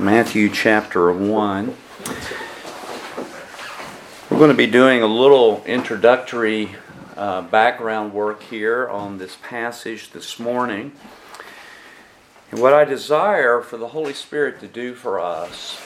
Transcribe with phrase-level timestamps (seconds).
[0.00, 1.76] Matthew chapter 1.
[4.30, 6.76] We're going to be doing a little introductory
[7.16, 10.92] uh, background work here on this passage this morning.
[12.52, 15.80] And what I desire for the Holy Spirit to do for us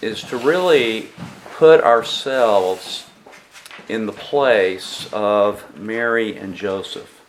[0.00, 1.10] is to really
[1.56, 3.06] put ourselves
[3.86, 7.19] in the place of Mary and Joseph.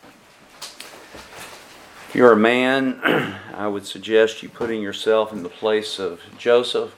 [2.11, 2.99] If you're a man,
[3.55, 6.93] I would suggest you putting yourself in the place of Joseph.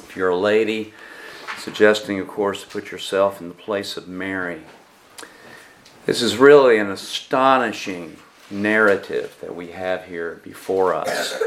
[0.00, 0.92] If you're a lady,
[1.56, 4.60] suggesting, of course, to put yourself in the place of Mary.
[6.04, 8.18] This is really an astonishing
[8.50, 11.40] narrative that we have here before us.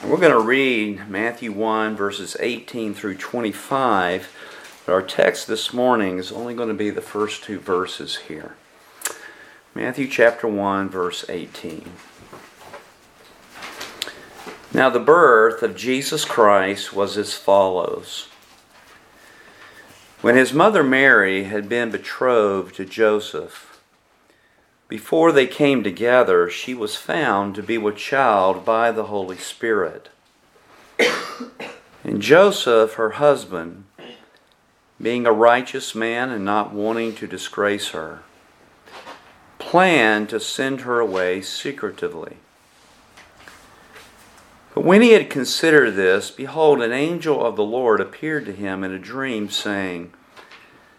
[0.00, 4.34] And we're going to read Matthew 1, verses 18 through 25.
[4.86, 8.54] But our text this morning is only going to be the first two verses here.
[9.72, 11.92] Matthew chapter 1, verse 18.
[14.74, 18.28] Now, the birth of Jesus Christ was as follows.
[20.22, 23.80] When his mother Mary had been betrothed to Joseph,
[24.88, 30.08] before they came together, she was found to be with child by the Holy Spirit.
[32.02, 33.84] And Joseph, her husband,
[35.00, 38.22] being a righteous man and not wanting to disgrace her,
[39.70, 42.36] planned to send her away secretively.
[44.74, 48.82] But when he had considered this, behold, an angel of the Lord appeared to him
[48.82, 50.12] in a dream, saying,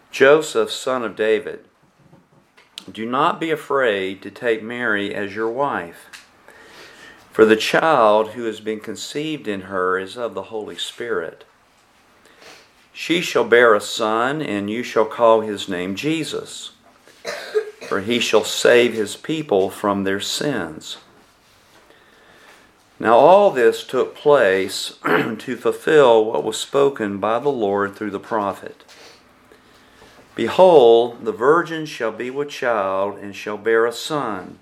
[0.10, 1.66] Joseph, son of David,
[2.90, 6.10] do not be afraid to take Mary as your wife,
[7.30, 11.44] for the child who has been conceived in her is of the Holy Spirit.
[12.94, 16.72] She shall bear a son, and you shall call his name Jesus
[17.92, 20.96] for he shall save his people from their sins.
[23.02, 28.18] Now, all this took place to fulfill what was spoken by the Lord through the
[28.18, 28.86] prophet.
[30.36, 34.60] Behold, the virgin shall be with child and shall bear a son,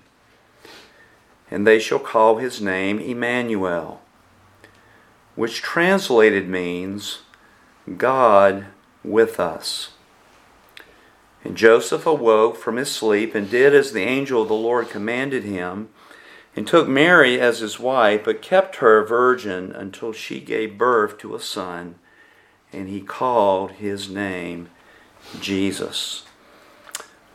[1.52, 4.00] and they shall call his name Emmanuel,
[5.36, 7.20] which translated means
[7.96, 8.66] God
[9.04, 9.90] with us.
[11.44, 15.44] And Joseph awoke from his sleep and did as the angel of the Lord commanded
[15.44, 15.88] him,
[16.54, 21.16] and took Mary as his wife, but kept her a virgin until she gave birth
[21.18, 21.94] to a son,
[22.72, 24.68] and he called his name
[25.40, 26.24] Jesus.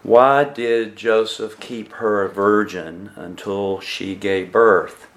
[0.03, 5.07] Why did Joseph keep her a virgin until she gave birth?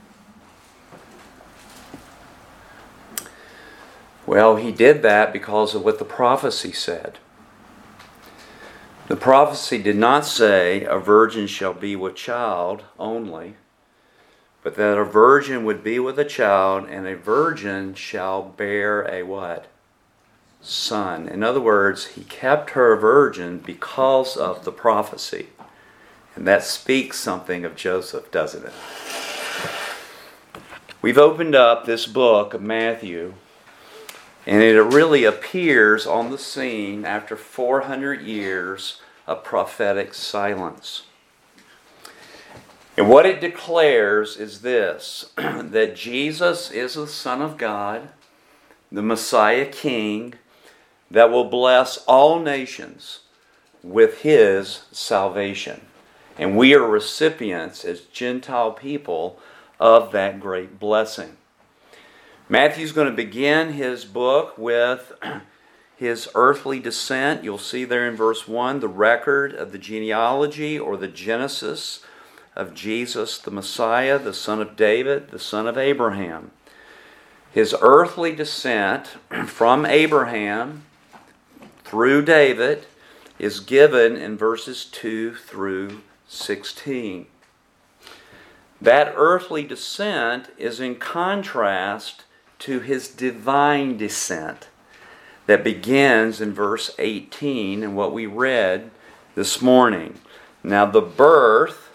[4.25, 7.19] Well, he did that because of what the prophecy said.
[9.08, 13.54] The prophecy did not say a virgin shall be with child only,
[14.62, 19.22] but that a virgin would be with a child and a virgin shall bear a
[19.22, 19.68] what?
[20.60, 21.26] Son.
[21.26, 25.48] In other words, he kept her a virgin because of the prophecy.
[26.36, 28.72] And that speaks something of Joseph, doesn't it?
[31.00, 33.32] We've opened up this book of Matthew,
[34.48, 41.03] and it really appears on the scene after 400 years of prophetic silence.
[42.97, 48.09] And what it declares is this that Jesus is the Son of God,
[48.91, 50.32] the Messiah King,
[51.10, 53.20] that will bless all nations
[53.82, 55.82] with his salvation.
[56.38, 59.38] And we are recipients as Gentile people
[59.78, 61.38] of that great blessing.
[62.50, 65.12] Matthew's going to begin his book with
[65.97, 67.44] his earthly descent.
[67.44, 72.00] You'll see there in verse 1 the record of the genealogy or the genesis
[72.56, 76.50] of Jesus, the Messiah, the son of David, the son of Abraham.
[77.53, 79.09] His earthly descent
[79.47, 80.84] from Abraham
[81.84, 82.86] through David
[83.38, 87.26] is given in verses 2 through 16.
[88.80, 92.25] That earthly descent is in contrast
[92.60, 94.68] to his divine descent
[95.47, 98.91] that begins in verse 18 and what we read
[99.34, 100.18] this morning.
[100.62, 101.91] Now, the birth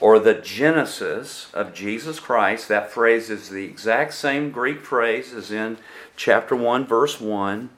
[0.00, 5.50] or the genesis of Jesus Christ, that phrase is the exact same Greek phrase as
[5.50, 5.78] in
[6.16, 7.70] chapter 1, verse 1.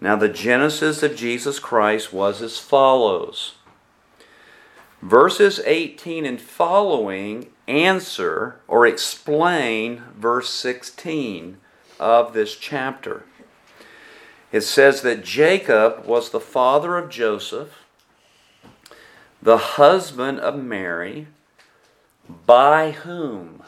[0.00, 3.54] Now, the genesis of Jesus Christ was as follows.
[5.02, 11.58] Verses 18 and following answer or explain verse 16
[11.98, 13.24] of this chapter
[14.52, 17.84] it says that Jacob was the father of Joseph,
[19.40, 21.28] the husband of Mary,
[22.46, 23.62] by whom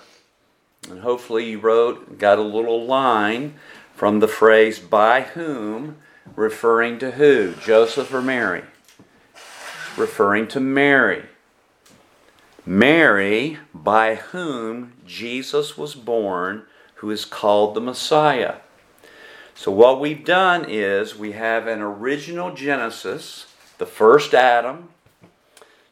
[0.91, 3.55] And hopefully you wrote, got a little line
[3.95, 5.99] from the phrase by whom,
[6.35, 7.55] referring to who?
[7.55, 8.65] Joseph or Mary?
[9.97, 11.27] Referring to Mary.
[12.64, 16.62] Mary, by whom Jesus was born,
[16.97, 18.56] who is called the Messiah.
[19.53, 23.47] So, what we've done is we have an original Genesis,
[23.79, 24.91] the first Adam,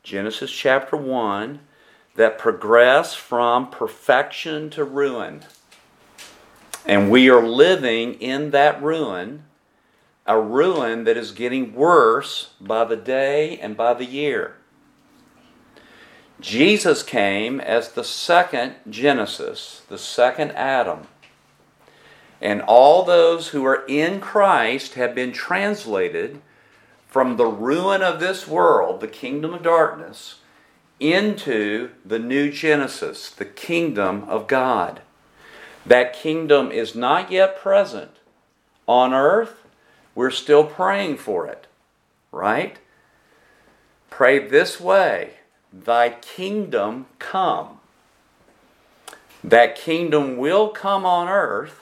[0.04, 1.58] Genesis chapter 1,
[2.14, 5.42] that progress from perfection to ruin.
[6.86, 9.42] And we are living in that ruin,
[10.24, 14.56] a ruin that is getting worse by the day and by the year.
[16.40, 21.06] Jesus came as the second Genesis, the second Adam.
[22.40, 26.40] And all those who are in Christ have been translated
[27.06, 30.36] from the ruin of this world, the kingdom of darkness,
[30.98, 35.02] into the new Genesis, the kingdom of God.
[35.84, 38.12] That kingdom is not yet present
[38.86, 39.66] on earth.
[40.14, 41.66] We're still praying for it,
[42.32, 42.78] right?
[44.08, 45.34] Pray this way
[45.72, 47.78] Thy kingdom come.
[49.42, 51.80] That kingdom will come on earth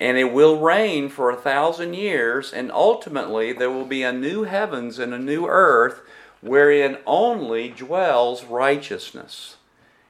[0.00, 4.42] and it will reign for a thousand years, and ultimately there will be a new
[4.42, 6.02] heavens and a new earth
[6.40, 9.56] wherein only dwells righteousness.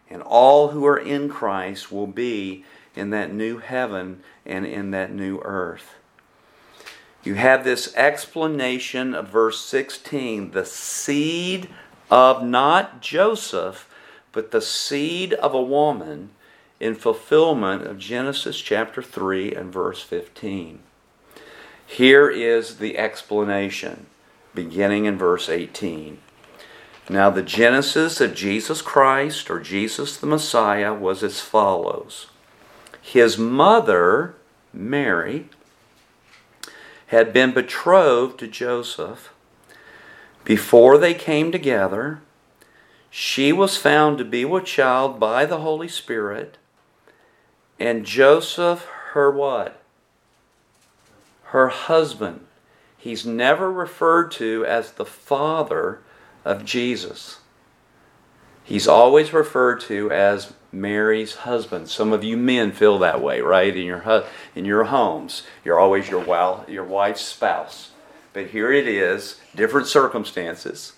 [0.08, 2.64] And all who are in Christ will be
[2.96, 5.94] in that new heaven and in that new earth.
[7.22, 11.68] You have this explanation of verse 16 the seed
[12.10, 13.88] of not Joseph,
[14.32, 16.30] but the seed of a woman
[16.80, 20.80] in fulfillment of Genesis chapter 3 and verse 15.
[21.86, 24.06] Here is the explanation,
[24.54, 26.18] beginning in verse 18.
[27.08, 32.28] Now, the genesis of Jesus Christ, or Jesus the Messiah, was as follows
[33.00, 34.34] His mother,
[34.72, 35.48] Mary,
[37.08, 39.33] had been betrothed to Joseph.
[40.44, 42.20] Before they came together,
[43.10, 46.58] she was found to be with child by the Holy Spirit
[47.78, 49.80] and Joseph, her what?
[51.44, 52.46] Her husband.
[52.96, 56.00] He's never referred to as the father
[56.44, 57.38] of Jesus.
[58.62, 61.90] He's always referred to as Mary's husband.
[61.90, 63.76] Some of you men feel that way, right?
[63.76, 64.24] In your
[64.54, 67.90] in your homes, you're always your well, your wife's spouse.
[68.34, 70.94] But here it is, different circumstances.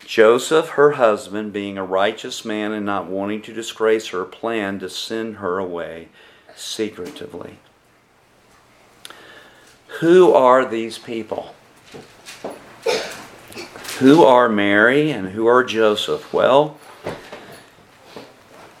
[0.00, 4.88] Joseph, her husband, being a righteous man and not wanting to disgrace her, planned to
[4.88, 6.08] send her away
[6.54, 7.58] secretively.
[10.00, 11.54] Who are these people?
[13.98, 16.32] Who are Mary and who are Joseph?
[16.32, 16.78] Well,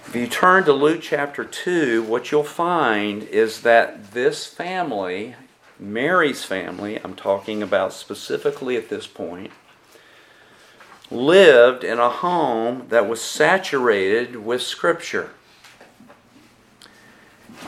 [0.06, 5.34] if you turn to Luke chapter 2, what you'll find is that this family,
[5.78, 9.50] Mary's family, I'm talking about specifically at this point,
[11.10, 15.30] lived in a home that was saturated with Scripture.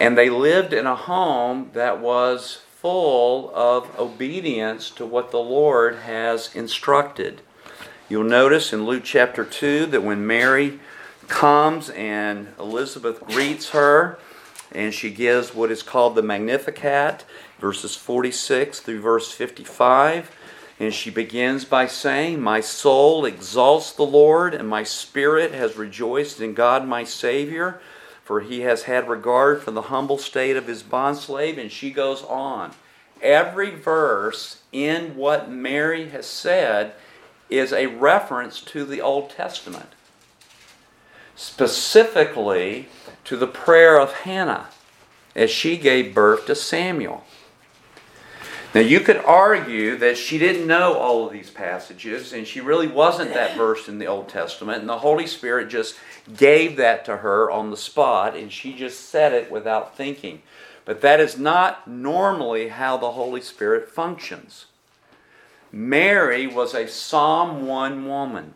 [0.01, 5.97] And they lived in a home that was full of obedience to what the Lord
[5.97, 7.41] has instructed.
[8.09, 10.79] You'll notice in Luke chapter 2 that when Mary
[11.27, 14.19] comes and Elizabeth greets her,
[14.73, 17.25] and she gives what is called the Magnificat,
[17.59, 20.35] verses 46 through verse 55.
[20.81, 26.41] And she begins by saying, My soul exalts the Lord, and my spirit has rejoiced
[26.41, 27.81] in God my Savior,
[28.23, 31.59] for he has had regard for the humble state of his bondslave.
[31.59, 32.73] And she goes on.
[33.21, 36.93] Every verse in what Mary has said
[37.51, 39.91] is a reference to the Old Testament,
[41.35, 42.89] specifically
[43.25, 44.69] to the prayer of Hannah
[45.35, 47.25] as she gave birth to Samuel.
[48.75, 52.87] Now, you could argue that she didn't know all of these passages, and she really
[52.87, 55.97] wasn't that versed in the Old Testament, and the Holy Spirit just
[56.37, 60.43] gave that to her on the spot, and she just said it without thinking.
[60.85, 64.67] But that is not normally how the Holy Spirit functions.
[65.73, 68.55] Mary was a Psalm 1 woman.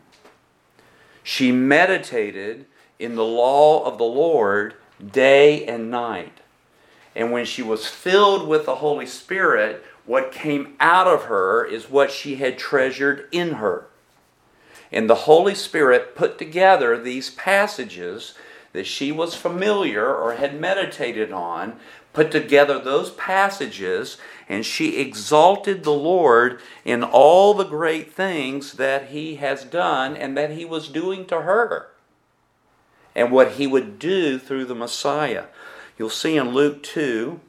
[1.23, 2.65] She meditated
[2.99, 4.75] in the law of the Lord
[5.11, 6.39] day and night.
[7.15, 11.89] And when she was filled with the Holy Spirit, what came out of her is
[11.89, 13.87] what she had treasured in her.
[14.91, 18.35] And the Holy Spirit put together these passages
[18.73, 21.79] that she was familiar or had meditated on,
[22.13, 24.17] put together those passages,
[24.49, 30.37] and she exalted the Lord in all the great things that He has done and
[30.37, 31.89] that He was doing to her.
[33.15, 35.45] and what he would do through the Messiah.
[35.97, 37.39] You'll see in Luke 2,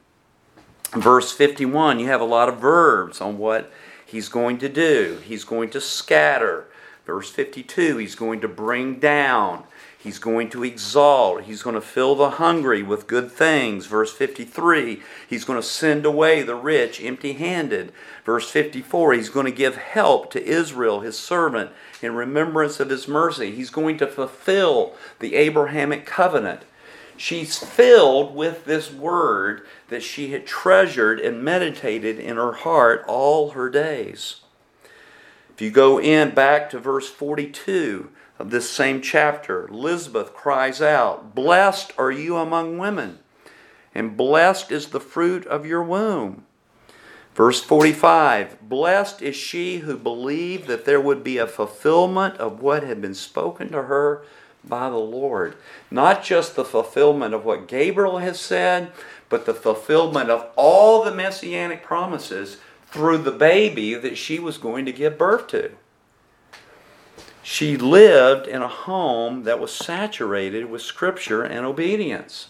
[0.95, 3.71] verse 51, you have a lot of verbs on what
[4.05, 5.19] he's going to do.
[5.23, 6.67] He's going to scatter.
[7.05, 9.63] Verse 52, he's going to bring down.
[10.05, 11.45] He's going to exalt.
[11.45, 13.87] He's going to fill the hungry with good things.
[13.87, 17.91] Verse 53, he's going to send away the rich empty handed.
[18.23, 21.71] Verse 54, he's going to give help to Israel, his servant,
[22.03, 23.49] in remembrance of his mercy.
[23.49, 26.61] He's going to fulfill the Abrahamic covenant.
[27.17, 33.51] She's filled with this word that she had treasured and meditated in her heart all
[33.51, 34.41] her days.
[35.53, 41.33] If you go in back to verse 42, of this same chapter, Elizabeth cries out,
[41.33, 43.19] Blessed are you among women,
[43.93, 46.45] and blessed is the fruit of your womb.
[47.33, 52.83] Verse 45 Blessed is she who believed that there would be a fulfillment of what
[52.83, 54.23] had been spoken to her
[54.67, 55.55] by the Lord.
[55.89, 58.91] Not just the fulfillment of what Gabriel has said,
[59.29, 62.57] but the fulfillment of all the messianic promises
[62.87, 65.71] through the baby that she was going to give birth to.
[67.43, 72.47] She lived in a home that was saturated with Scripture and obedience.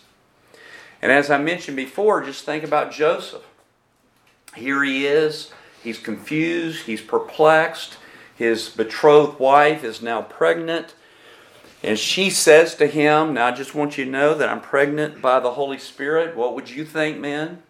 [1.02, 3.44] And as I mentioned before, just think about Joseph.
[4.56, 5.52] Here he is,
[5.84, 7.98] he's confused, he's perplexed.
[8.36, 10.94] His betrothed wife is now pregnant.
[11.86, 15.22] And she says to him, Now I just want you to know that I'm pregnant
[15.22, 16.36] by the Holy Spirit.
[16.36, 17.62] What would you think, men?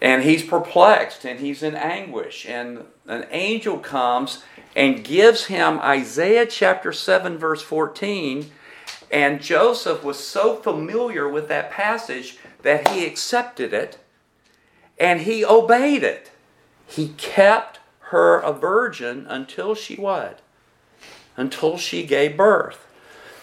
[0.00, 2.46] And he's perplexed and he's in anguish.
[2.46, 4.44] And an angel comes
[4.76, 8.48] and gives him Isaiah chapter 7, verse 14.
[9.10, 13.98] And Joseph was so familiar with that passage that he accepted it
[14.96, 16.30] and he obeyed it.
[16.86, 20.40] He kept her a virgin until she what?
[21.40, 22.86] Until she gave birth.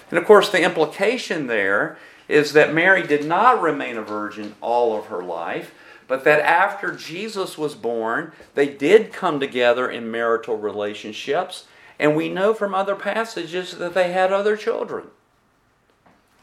[0.10, 4.98] And of course, the implication there is that Mary did not remain a virgin all
[4.98, 5.74] of her life
[6.08, 11.66] but that after Jesus was born, they did come together in marital relationships,
[12.00, 15.08] and we know from other passages that they had other children.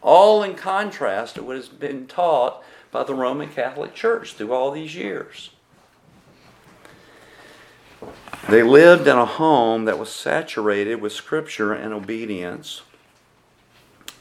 [0.03, 4.71] All in contrast to what has been taught by the Roman Catholic Church through all
[4.71, 5.51] these years.
[8.49, 12.83] They lived in a home that was saturated with Scripture and obedience,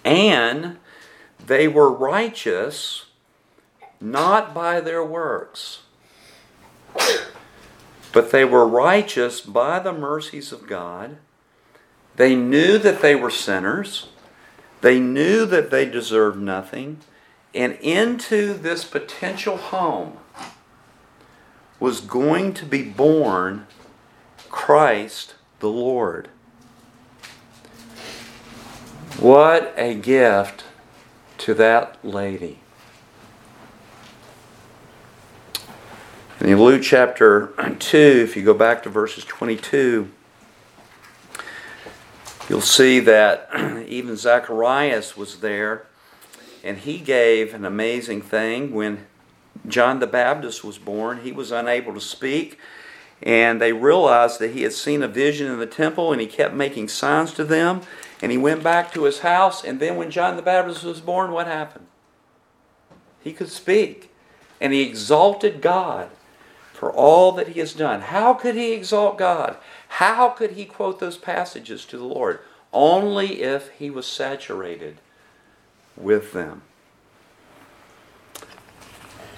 [0.05, 0.77] and
[1.45, 3.05] they were righteous
[3.99, 5.83] not by their works,
[8.11, 11.17] but they were righteous by the mercies of God.
[12.15, 14.09] They knew that they were sinners.
[14.81, 16.99] They knew that they deserved nothing.
[17.55, 20.17] And into this potential home
[21.83, 23.67] was going to be born
[24.49, 26.29] Christ the Lord.
[29.19, 30.63] What a gift
[31.39, 32.59] to that lady.
[36.39, 37.47] In Luke chapter
[37.79, 40.09] 2, if you go back to verses 22,
[42.47, 43.49] you'll see that
[43.89, 45.85] even Zacharias was there,
[46.63, 48.71] and he gave an amazing thing.
[48.71, 49.05] When
[49.67, 52.59] John the Baptist was born, he was unable to speak,
[53.21, 56.53] and they realized that he had seen a vision in the temple, and he kept
[56.53, 57.81] making signs to them,
[58.21, 61.31] and he went back to his house, and then when John the Baptist was born,
[61.31, 61.87] what happened?
[63.21, 64.11] He could speak,
[64.59, 66.09] and he exalted God
[66.73, 68.01] for all that he has done.
[68.01, 69.55] How could he exalt God?
[69.87, 72.39] How could he quote those passages to the Lord?
[72.73, 74.97] Only if he was saturated
[75.95, 76.63] with them.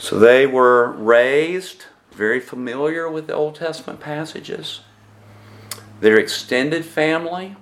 [0.06, 4.82] So they were raised very familiar with the Old Testament passages.
[6.00, 7.56] Their extended family,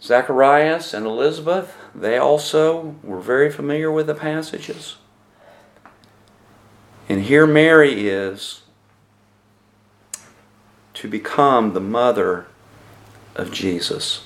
[0.00, 4.96] Zacharias and Elizabeth, they also were very familiar with the passages.
[7.06, 8.62] And here Mary is
[10.94, 12.46] to become the mother
[13.34, 14.24] of Jesus.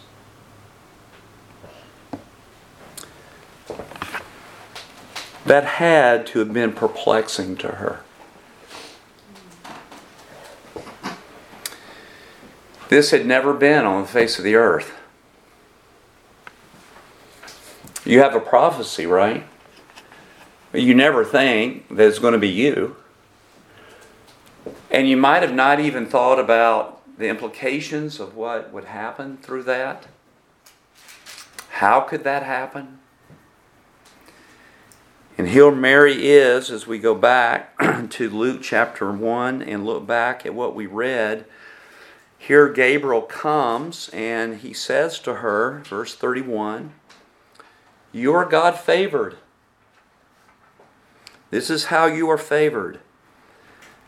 [5.49, 8.01] That had to have been perplexing to her.
[12.91, 14.93] This had never been on the face of the earth.
[18.05, 19.47] You have a prophecy, right?
[20.75, 22.97] You never think that it's going to be you.
[24.91, 29.63] And you might have not even thought about the implications of what would happen through
[29.63, 30.09] that.
[31.71, 32.99] How could that happen?
[35.39, 37.73] And here Mary is, as we go back
[38.11, 41.45] to Luke chapter 1 and look back at what we read,
[42.37, 46.93] here Gabriel comes and he says to her, verse 31,
[48.11, 49.37] You are God favored.
[51.51, 52.99] This is how you are favored.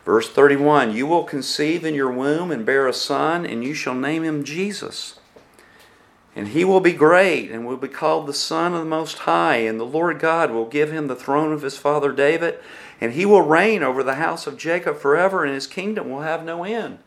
[0.04, 3.94] Verse 31 You will conceive in your womb and bear a son, and you shall
[3.94, 5.19] name him Jesus.
[6.40, 9.56] And he will be great and will be called the Son of the Most High,
[9.56, 12.59] and the Lord God will give him the throne of his father David,
[12.99, 16.42] and he will reign over the house of Jacob forever, and his kingdom will have
[16.42, 17.00] no end.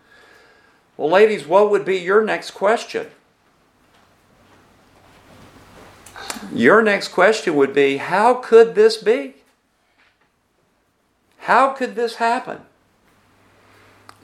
[0.97, 3.07] Well, ladies, what would be your next question?
[6.53, 9.37] Your next question would be How could this be?
[11.39, 12.59] How could this happen?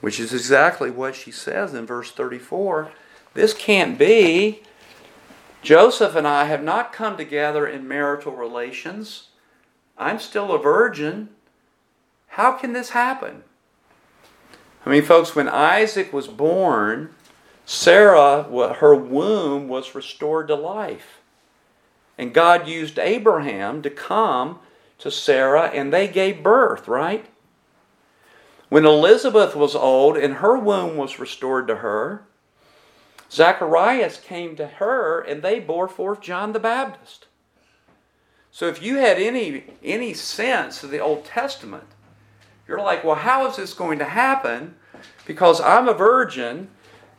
[0.00, 2.92] Which is exactly what she says in verse 34.
[3.34, 4.62] This can't be.
[5.62, 9.28] Joseph and I have not come together in marital relations.
[9.98, 11.30] I'm still a virgin.
[12.28, 13.44] How can this happen?
[14.86, 17.10] I mean, folks, when Isaac was born,
[17.66, 18.44] Sarah,
[18.78, 21.20] her womb was restored to life.
[22.16, 24.58] And God used Abraham to come
[24.98, 27.26] to Sarah, and they gave birth, right?
[28.68, 32.22] When Elizabeth was old and her womb was restored to her,
[33.30, 37.26] Zacharias came to her and they bore forth John the Baptist.
[38.50, 41.84] So if you had any, any sense of the Old Testament,
[42.66, 44.74] you're like, well, how is this going to happen?
[45.26, 46.68] Because I'm a virgin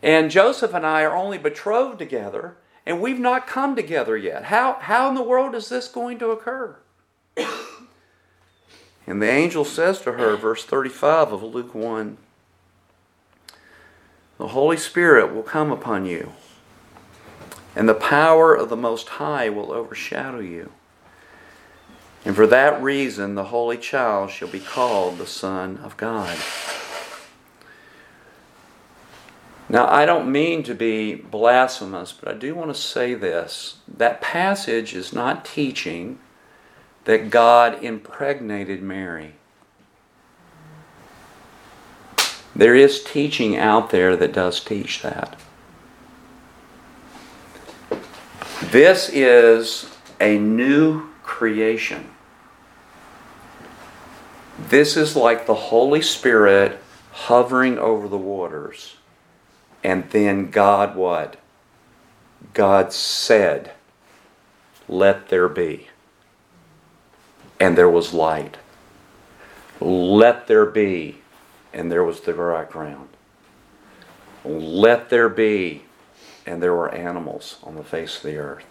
[0.03, 4.45] and Joseph and I are only betrothed together and we've not come together yet.
[4.45, 6.77] How, how in the world is this going to occur?
[9.07, 12.17] And the angel says to her, verse 35 of Luke 1
[14.41, 16.31] The Holy Spirit will come upon you,
[17.75, 20.71] and the power of the Most High will overshadow you.
[22.25, 26.35] And for that reason, the Holy Child shall be called the Son of God.
[29.69, 33.75] Now, I don't mean to be blasphemous, but I do want to say this.
[33.87, 36.17] That passage is not teaching
[37.03, 39.35] that God impregnated Mary.
[42.55, 45.39] There is teaching out there that does teach that.
[48.63, 52.09] This is a new creation.
[54.59, 56.79] This is like the Holy Spirit
[57.11, 58.95] hovering over the waters.
[59.83, 61.37] And then God what?
[62.53, 63.71] God said,
[64.87, 65.87] Let there be
[67.61, 68.57] and there was light.
[69.79, 71.20] Let there be,
[71.73, 73.09] and there was the dry ground.
[74.43, 75.83] Let there be,
[76.45, 78.65] and there were animals on the face of the earth.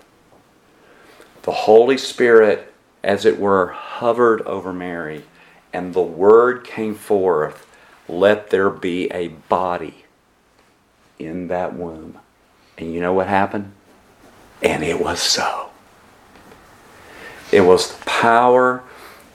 [1.43, 5.25] The Holy Spirit, as it were, hovered over Mary,
[5.73, 7.67] and the word came forth
[8.11, 10.05] let there be a body
[11.19, 12.19] in that womb.
[12.77, 13.73] And you know what happened?
[14.63, 15.71] And it was so.
[17.53, 18.83] It was the power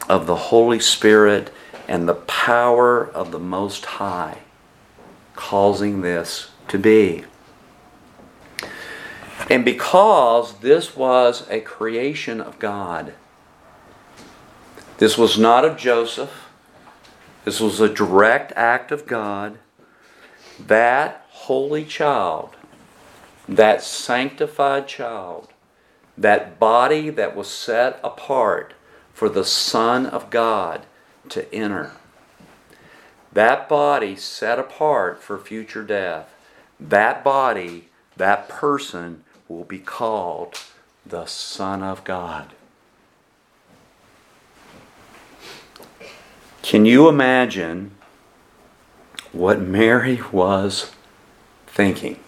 [0.10, 1.54] of the Holy Spirit
[1.88, 4.40] and the power of the Most High
[5.36, 7.26] causing this to be.
[9.50, 13.14] And because this was a creation of God,
[14.98, 16.50] this was not of Joseph,
[17.44, 19.60] this was a direct act of God,
[20.60, 22.56] that holy child,
[23.48, 25.50] that sanctified child,
[26.18, 28.74] that body that was set apart
[29.14, 30.86] for the Son of God
[31.30, 31.92] to enter.
[33.34, 36.34] That body set apart for future death,
[36.80, 40.60] that body, that person will be called
[41.06, 42.54] the Son of God.
[46.62, 47.92] Can you imagine
[49.32, 50.92] what Mary was
[51.68, 52.20] thinking?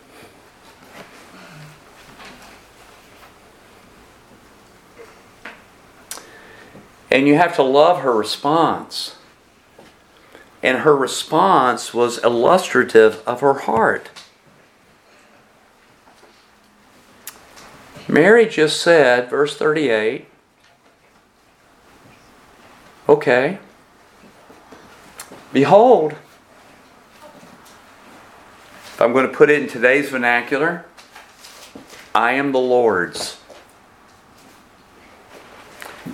[7.10, 9.16] And you have to love her response.
[10.62, 14.10] And her response was illustrative of her heart.
[18.08, 20.28] Mary just said, verse 38,
[23.10, 23.60] okay,
[25.52, 26.14] behold,
[28.94, 30.86] if I'm going to put it in today's vernacular,
[32.16, 33.37] I am the Lord's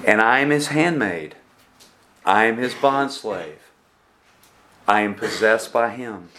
[0.06, 1.36] and I am his handmaid.
[2.26, 3.60] I am his bondslave.
[4.88, 6.30] I am possessed by him.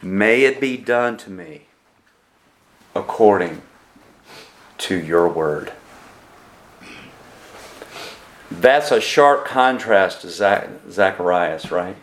[0.00, 1.66] May it be done to me
[2.94, 3.62] according
[4.78, 5.72] to your word.
[8.50, 11.96] That's a sharp contrast to Zacharias, right?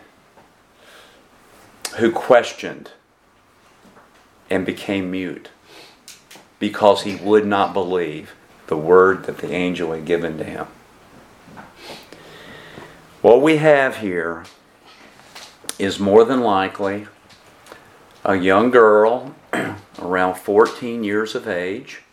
[1.97, 2.91] Who questioned
[4.49, 5.49] and became mute
[6.57, 8.33] because he would not believe
[8.69, 10.67] the word that the angel had given to him.
[13.23, 14.45] What we have here
[15.79, 17.07] is more than likely
[18.23, 19.33] a young girl
[19.99, 22.03] around 14 years of age.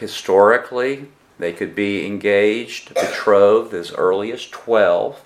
[0.00, 1.06] Historically,
[1.38, 5.22] they could be engaged, betrothed as early as 12.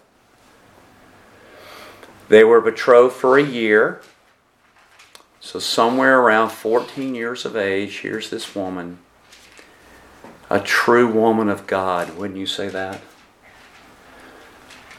[2.28, 4.02] They were betrothed for a year.
[5.40, 8.98] So, somewhere around 14 years of age, here's this woman,
[10.50, 12.16] a true woman of God.
[12.16, 13.00] Wouldn't you say that?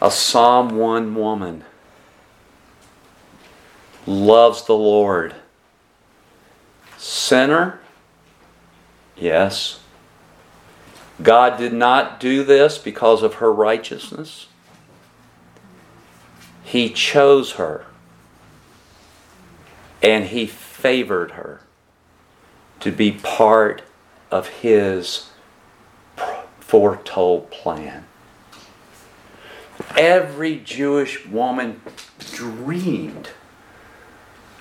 [0.01, 1.65] A Psalm 1 woman
[4.07, 5.35] loves the Lord.
[6.97, 7.79] Sinner?
[9.17, 9.81] Yes.
[11.21, 14.47] God did not do this because of her righteousness.
[16.63, 17.85] He chose her
[20.01, 21.61] and he favored her
[22.79, 23.83] to be part
[24.31, 25.30] of his
[26.71, 28.05] foretold plan.
[29.97, 31.81] Every Jewish woman
[32.17, 33.31] dreamed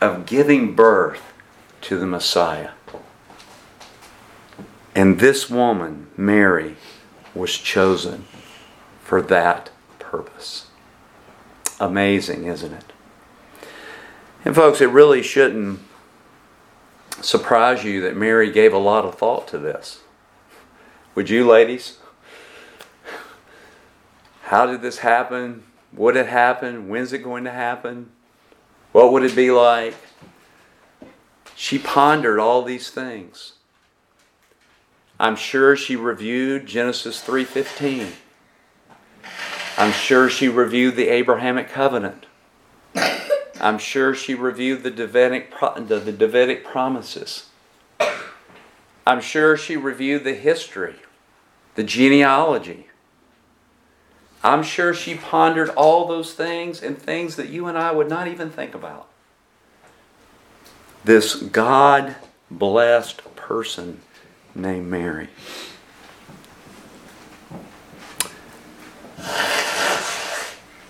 [0.00, 1.22] of giving birth
[1.82, 2.70] to the Messiah.
[4.92, 6.74] And this woman, Mary,
[7.32, 8.24] was chosen
[9.04, 9.70] for that
[10.00, 10.66] purpose.
[11.78, 12.92] Amazing, isn't it?
[14.44, 15.78] And, folks, it really shouldn't
[17.22, 20.00] surprise you that Mary gave a lot of thought to this.
[21.14, 21.99] Would you, ladies?
[24.50, 25.62] How did this happen?
[25.92, 26.88] Would it happen?
[26.88, 28.10] When's it going to happen?
[28.90, 29.94] What would it be like?
[31.54, 33.52] She pondered all these things.
[35.20, 38.08] I'm sure she reviewed Genesis 3:15.
[39.78, 42.26] I'm sure she reviewed the Abrahamic covenant.
[43.60, 47.50] I'm sure she reviewed the Davidic, the, the Davidic promises.
[49.06, 50.96] I'm sure she reviewed the history,
[51.76, 52.89] the genealogy.
[54.42, 58.26] I'm sure she pondered all those things and things that you and I would not
[58.26, 59.06] even think about.
[61.04, 62.16] This God
[62.50, 64.00] blessed person
[64.54, 65.28] named Mary.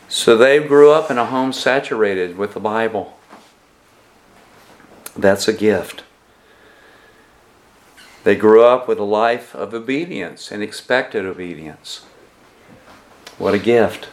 [0.08, 3.18] So they grew up in a home saturated with the Bible.
[5.16, 6.04] That's a gift.
[8.24, 12.04] They grew up with a life of obedience and expected obedience.
[13.40, 14.10] What a gift.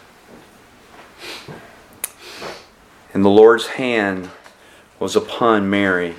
[3.13, 4.29] And the Lord's hand
[4.99, 6.15] was upon Mary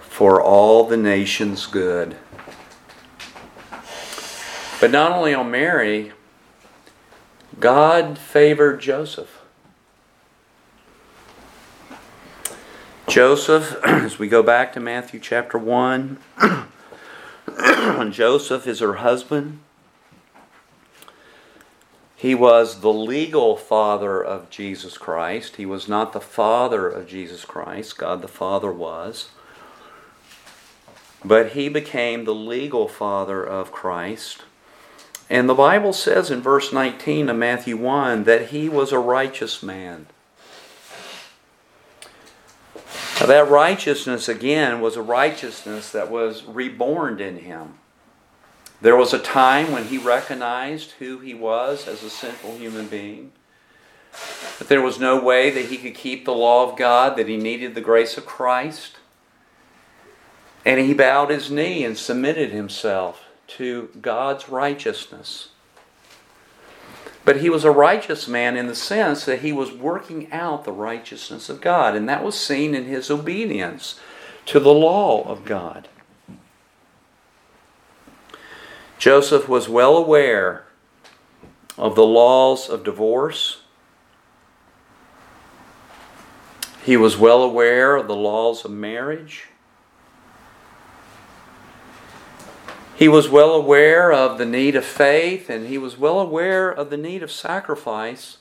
[0.00, 2.16] for all the nation's good.
[4.80, 6.10] But not only on Mary,
[7.60, 9.42] God favored Joseph.
[13.06, 16.18] Joseph, as we go back to Matthew chapter 1,
[18.10, 19.60] Joseph is her husband.
[22.22, 25.56] He was the legal father of Jesus Christ.
[25.56, 27.98] He was not the father of Jesus Christ.
[27.98, 29.30] God the Father was.
[31.24, 34.42] But he became the legal father of Christ.
[35.28, 39.60] And the Bible says in verse 19 of Matthew 1 that he was a righteous
[39.60, 40.06] man.
[43.18, 47.78] Now, that righteousness, again, was a righteousness that was reborn in him.
[48.82, 53.30] There was a time when he recognized who he was as a sinful human being.
[54.58, 57.36] That there was no way that he could keep the law of God, that he
[57.36, 58.96] needed the grace of Christ.
[60.64, 63.24] And he bowed his knee and submitted himself
[63.58, 65.50] to God's righteousness.
[67.24, 70.72] But he was a righteous man in the sense that he was working out the
[70.72, 74.00] righteousness of God, and that was seen in his obedience
[74.46, 75.86] to the law of God.
[79.02, 80.64] Joseph was well aware
[81.76, 83.62] of the laws of divorce.
[86.84, 89.48] He was well aware of the laws of marriage.
[92.94, 96.88] He was well aware of the need of faith and he was well aware of
[96.88, 98.36] the need of sacrifice.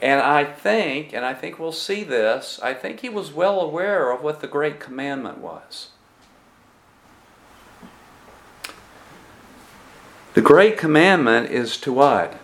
[0.00, 4.10] And I think, and I think we'll see this, I think he was well aware
[4.10, 5.90] of what the great commandment was.
[10.34, 12.38] The great commandment is to what?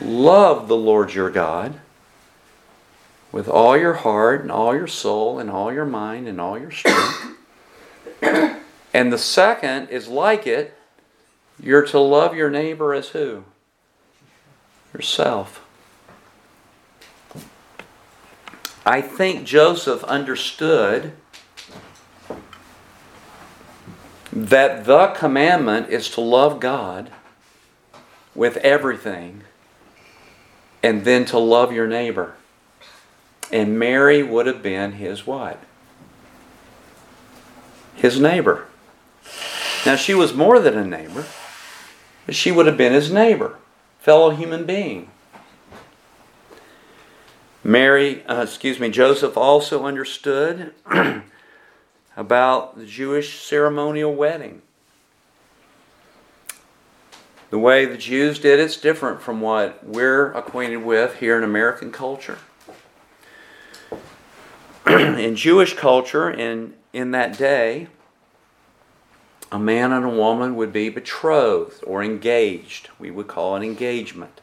[0.00, 1.80] Love the Lord your God
[3.30, 6.70] with all your heart and all your soul and all your mind and all your
[6.70, 7.36] strength.
[8.94, 10.76] And the second is like it.
[11.58, 13.44] You're to love your neighbor as who?
[14.92, 15.64] Yourself.
[18.84, 21.12] I think Joseph understood
[24.32, 27.10] that the commandment is to love God
[28.34, 29.42] with everything
[30.82, 32.34] and then to love your neighbor.
[33.52, 35.60] And Mary would have been his what?
[37.94, 38.66] His neighbor.
[39.84, 41.26] Now, she was more than a neighbor,
[42.24, 43.58] but she would have been his neighbor,
[44.00, 45.10] fellow human being.
[47.62, 50.72] Mary, uh, excuse me, Joseph also understood
[52.16, 54.62] about the Jewish ceremonial wedding.
[57.50, 61.92] The way the Jews did it's different from what we're acquainted with here in American
[61.92, 62.38] culture.
[64.86, 67.88] in Jewish culture, in, in that day,
[69.50, 72.88] a man and a woman would be betrothed or engaged.
[72.98, 74.40] We would call it engagement.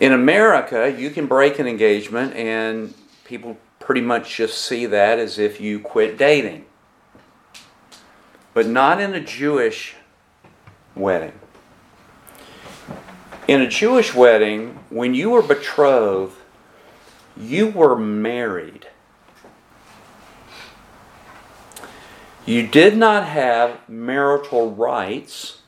[0.00, 2.92] In America, you can break an engagement and
[3.24, 6.64] people pretty much just see that as if you quit dating.
[8.52, 9.94] But not in a Jewish
[10.96, 11.38] wedding.
[13.46, 16.34] In a Jewish wedding, when you were betrothed,
[17.36, 18.88] you were married.
[22.44, 25.62] You did not have marital rights,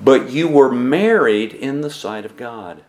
[0.00, 2.84] but you were married in the sight of God.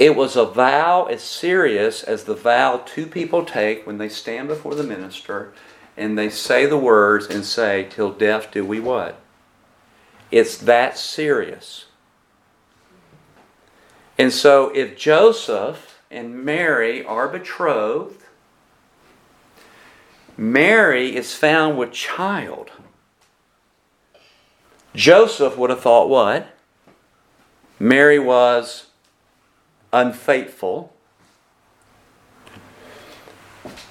[0.00, 4.48] It was a vow as serious as the vow two people take when they stand
[4.48, 5.52] before the minister
[5.94, 9.20] and they say the words and say, Till death do we what?
[10.30, 11.84] It's that serious.
[14.16, 18.22] And so if Joseph and Mary are betrothed,
[20.34, 22.70] Mary is found with child.
[24.94, 26.56] Joseph would have thought what?
[27.78, 28.86] Mary was
[29.92, 30.92] unfaithful.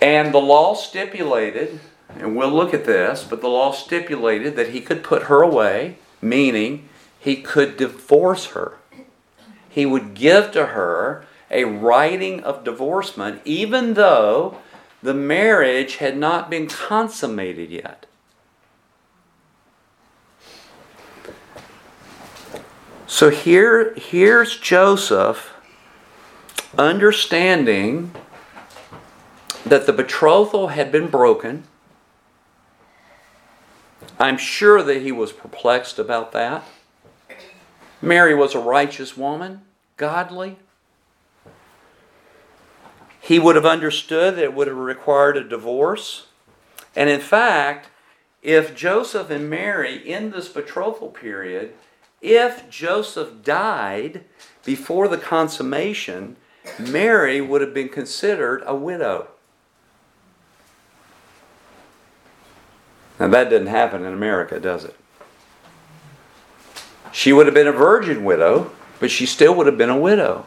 [0.01, 1.79] And the law stipulated,
[2.17, 5.97] and we'll look at this, but the law stipulated that he could put her away,
[6.21, 8.77] meaning he could divorce her.
[9.67, 14.57] He would give to her a writing of divorcement, even though
[15.01, 18.05] the marriage had not been consummated yet.
[23.07, 25.53] So here, here's Joseph
[26.77, 28.12] understanding
[29.65, 31.63] that the betrothal had been broken.
[34.19, 36.63] I'm sure that he was perplexed about that.
[38.01, 39.62] Mary was a righteous woman,
[39.97, 40.58] godly.
[43.19, 46.27] He would have understood that it would have required a divorce.
[46.95, 47.89] And in fact,
[48.41, 51.73] if Joseph and Mary in this betrothal period,
[52.21, 54.23] if Joseph died
[54.63, 56.38] before the consummation,
[56.77, 59.29] Mary would have been considered a widow.
[63.19, 64.95] Now, that didn't happen in America, does it?
[67.12, 70.45] She would have been a virgin widow, but she still would have been a widow.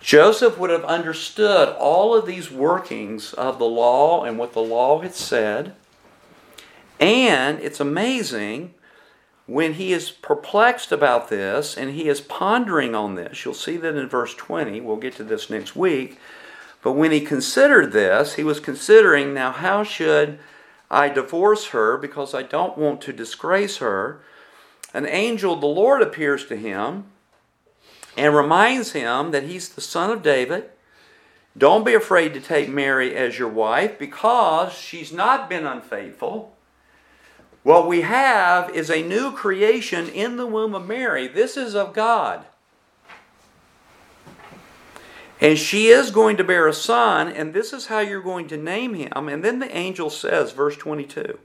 [0.00, 5.00] Joseph would have understood all of these workings of the law and what the law
[5.00, 5.74] had said.
[6.98, 8.74] And it's amazing
[9.52, 13.94] when he is perplexed about this and he is pondering on this, you'll see that
[13.94, 16.18] in verse 20, we'll get to this next week.
[16.82, 20.38] But when he considered this, he was considering now, how should
[20.90, 24.22] I divorce her because I don't want to disgrace her?
[24.94, 27.04] An angel the Lord appears to him
[28.16, 30.70] and reminds him that he's the son of David.
[31.58, 36.56] Don't be afraid to take Mary as your wife because she's not been unfaithful.
[37.62, 41.28] What we have is a new creation in the womb of Mary.
[41.28, 42.44] This is of God.
[45.40, 48.56] And she is going to bear a son, and this is how you're going to
[48.56, 49.28] name him.
[49.28, 51.38] And then the angel says, verse 22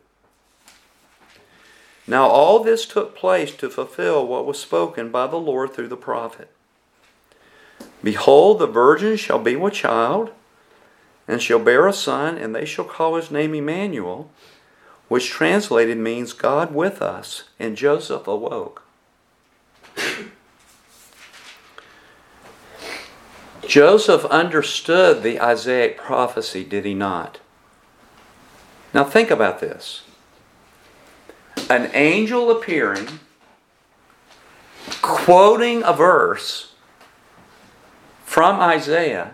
[2.06, 5.98] Now all this took place to fulfill what was spoken by the Lord through the
[5.98, 6.52] prophet.
[8.04, 10.32] Behold, the virgin shall be with child,
[11.28, 14.30] and shall bear a son, and they shall call his name Emmanuel
[15.08, 17.44] which translated means God with us.
[17.60, 18.84] And Joseph awoke.
[23.68, 27.40] Joseph understood the Isaiah prophecy, did he not?
[28.94, 30.04] Now think about this.
[31.70, 33.20] An angel appearing,
[35.02, 36.72] quoting a verse
[38.24, 39.34] from Isaiah,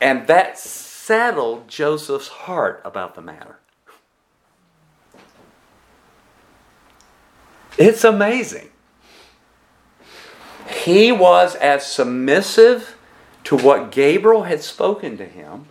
[0.00, 3.59] and that settled Joseph's heart about the matter.
[7.78, 8.68] It's amazing.
[10.68, 12.96] He was as submissive
[13.44, 15.66] to what Gabriel had spoken to him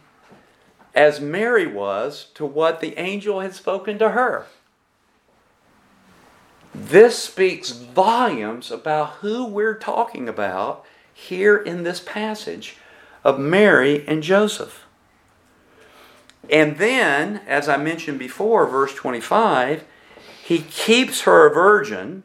[0.95, 4.45] as Mary was to what the angel had spoken to her.
[6.73, 12.77] This speaks volumes about who we're talking about here in this passage
[13.23, 14.85] of Mary and Joseph.
[16.49, 19.83] And then, as I mentioned before, verse 25,
[20.49, 22.23] he keeps her a virgin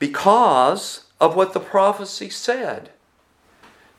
[0.00, 2.90] because of what the prophecy said.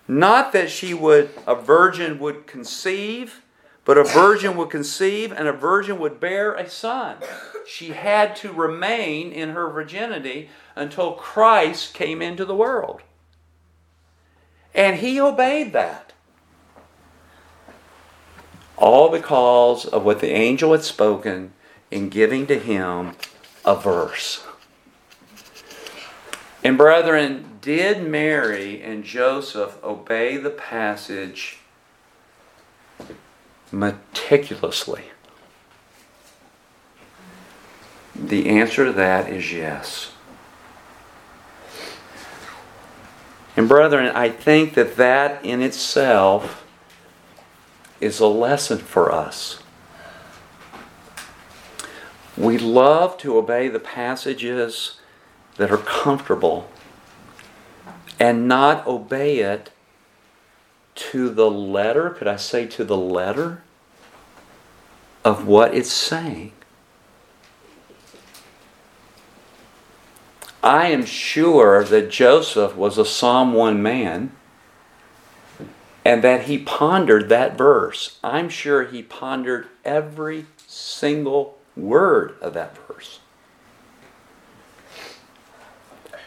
[0.05, 3.41] Not that she would, a virgin would conceive,
[3.85, 7.19] but a virgin would conceive and a virgin would bear a son.
[7.65, 13.01] She had to remain in her virginity until Christ came into the world.
[14.75, 16.11] And he obeyed that.
[18.75, 21.53] All because of what the angel had spoken
[21.93, 23.13] in giving to him
[23.63, 24.43] a verse.
[26.63, 31.59] And brethren, did Mary and Joseph obey the passage
[33.71, 35.03] meticulously?
[38.15, 40.13] The answer to that is yes.
[43.55, 46.65] And brethren, I think that that in itself
[48.01, 49.62] is a lesson for us.
[52.37, 54.99] We love to obey the passages
[55.57, 56.69] that are comfortable
[58.19, 59.71] and not obey it
[60.95, 62.09] to the letter.
[62.09, 63.63] Could I say to the letter
[65.23, 66.53] of what it's saying?
[70.63, 74.31] I am sure that Joseph was a Psalm 1 man
[76.05, 78.17] and that he pondered that verse.
[78.23, 83.19] I'm sure he pondered every single word of that verse.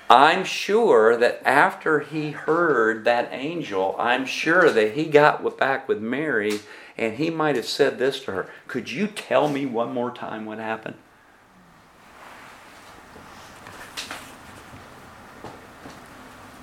[0.09, 6.01] I'm sure that after he heard that angel, I'm sure that he got back with
[6.01, 6.61] Mary
[6.97, 10.47] and he might have said this to her Could you tell me one more time
[10.47, 10.97] what happened?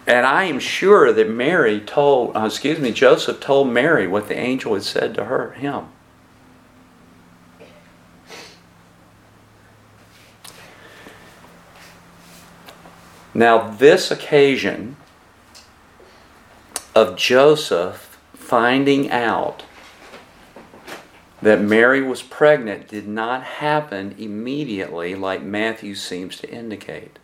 [0.06, 4.38] And I am sure that Mary told, uh, excuse me, Joseph told Mary what the
[4.38, 5.88] angel had said to her, him.
[13.34, 14.96] Now, this occasion
[16.96, 19.64] of Joseph finding out
[21.42, 27.20] that Mary was pregnant did not happen immediately like Matthew seems to indicate.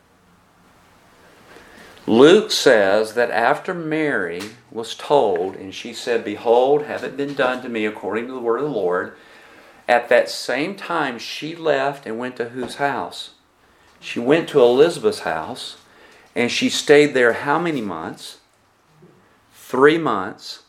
[2.07, 4.41] Luke says that after Mary
[4.71, 8.39] was told, and she said, Behold, have it been done to me according to the
[8.39, 9.15] word of the Lord,
[9.87, 13.31] at that same time she left and went to whose house?
[13.99, 15.77] She went to Elizabeth's house,
[16.35, 18.37] and she stayed there how many months?
[19.53, 20.63] Three months.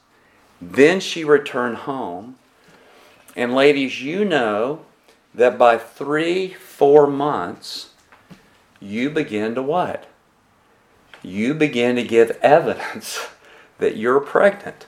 [0.61, 2.37] Then she returned home.
[3.37, 4.85] And ladies, you know
[5.35, 7.91] that by three, four months,
[8.81, 10.07] you begin to what?
[11.23, 13.29] You begin to give evidence
[13.79, 14.87] that you're pregnant.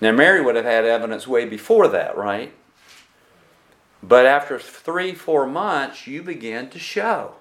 [0.00, 2.52] Now, Mary would have had evidence way before that, right?
[4.02, 7.36] But after three, four months, you begin to show.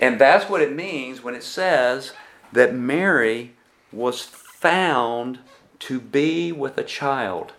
[0.00, 2.12] And that's what it means when it says
[2.52, 3.52] that Mary
[3.92, 5.40] was found
[5.80, 7.52] to be with a child.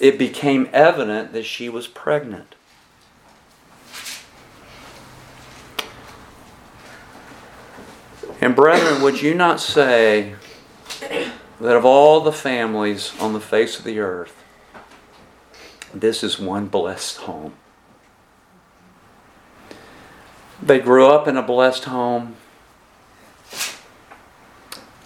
[0.00, 2.54] It became evident that she was pregnant.
[8.40, 10.34] And brethren, would you not say
[11.60, 14.34] that of all the families on the face of the earth,
[15.94, 17.54] this is one blessed home?
[20.62, 22.36] They grew up in a blessed home.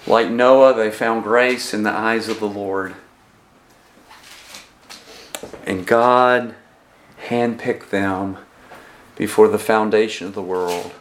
[0.06, 2.94] Like Noah, they found grace in the eyes of the Lord.
[5.64, 6.54] And God
[7.28, 8.36] handpicked them
[9.16, 10.92] before the foundation of the world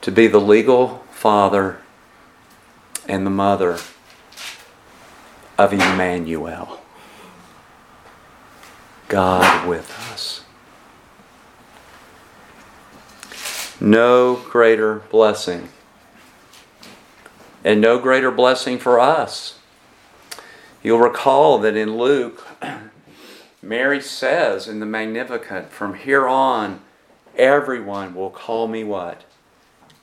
[0.00, 1.78] to be the legal father
[3.08, 3.78] and the mother
[5.58, 6.80] of Emmanuel.
[9.08, 10.43] God with us.
[13.84, 15.68] No greater blessing.
[17.62, 19.58] And no greater blessing for us.
[20.82, 22.46] You'll recall that in Luke,
[23.62, 26.80] Mary says in the Magnificat, from here on,
[27.36, 29.24] everyone will call me what?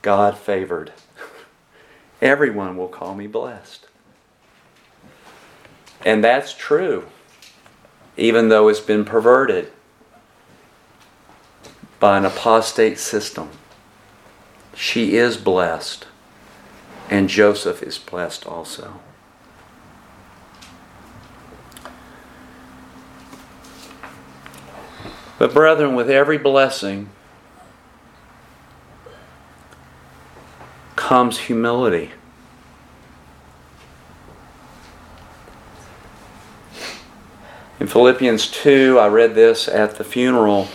[0.04, 0.94] God favored.
[2.22, 3.88] everyone will call me blessed.
[6.06, 7.08] And that's true,
[8.16, 9.72] even though it's been perverted.
[12.00, 13.50] by an apostate system.
[14.74, 16.08] She is blessed,
[17.10, 19.00] and Joseph is blessed also.
[25.38, 27.10] But, brethren, with every blessing
[30.96, 32.12] comes humility.
[37.80, 40.68] In Philippians 2, I read this at the funeral,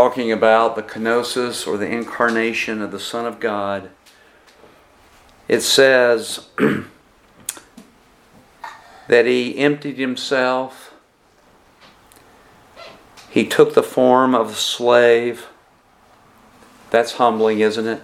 [0.00, 3.90] talking about the kenosis or the incarnation of the Son of God.
[5.46, 6.48] It says
[9.08, 10.94] that he emptied himself,
[13.28, 15.48] he took the form of a slave.
[16.88, 18.02] That's humbling, isn't it?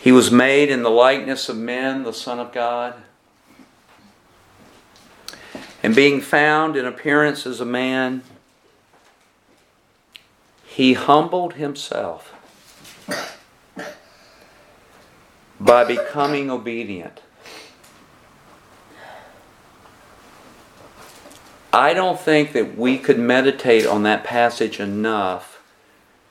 [0.00, 2.94] He was made in the likeness of men, the Son of God.
[5.82, 8.22] And being found in appearance as a man,
[10.74, 12.32] he humbled himself
[15.60, 17.20] by becoming obedient.
[21.74, 25.62] I don't think that we could meditate on that passage enough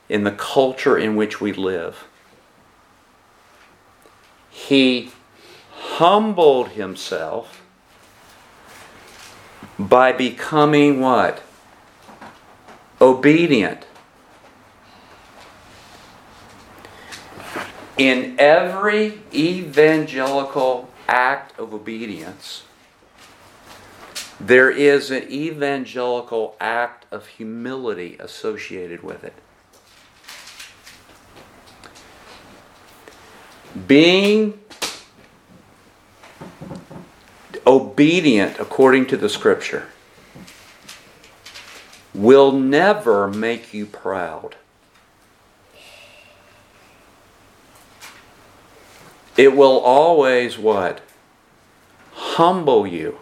[0.10, 2.08] in the culture in which we live.
[4.50, 5.12] He
[5.72, 7.62] humbled himself
[9.78, 11.44] by becoming what?
[13.00, 13.86] Obedient.
[17.98, 22.64] In every evangelical act of obedience,
[24.40, 29.34] there is an evangelical act of humility associated with it.
[33.88, 34.60] Being
[37.68, 39.88] obedient according to the scripture
[42.14, 44.56] will never make you proud.
[49.42, 51.02] It will always what?
[52.14, 53.18] Humble you.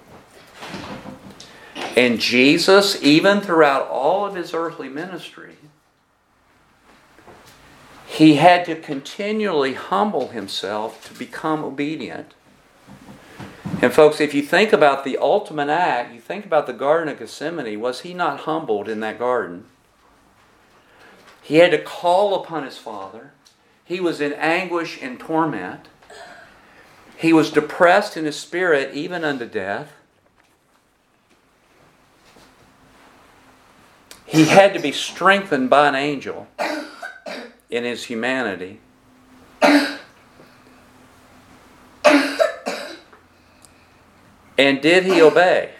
[1.96, 5.56] And Jesus, even throughout all of his earthly ministry,
[8.06, 12.34] he had to continually humble himself to become obedient
[13.82, 17.20] and folks, if you think about the ultimate act, you think about the Garden of
[17.20, 19.66] Gethsemane, was he not humbled in that garden?
[21.42, 23.32] He had to call upon his Father.
[23.86, 25.88] He was in anguish and torment.
[27.20, 29.92] He was depressed in his spirit, even unto death.
[34.26, 36.48] He had to be strengthened by an angel
[37.70, 38.80] in his humanity.
[44.58, 45.72] And did he obey?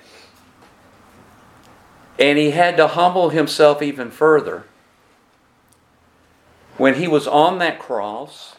[2.18, 4.66] And he had to humble himself even further.
[6.76, 8.58] When he was on that cross,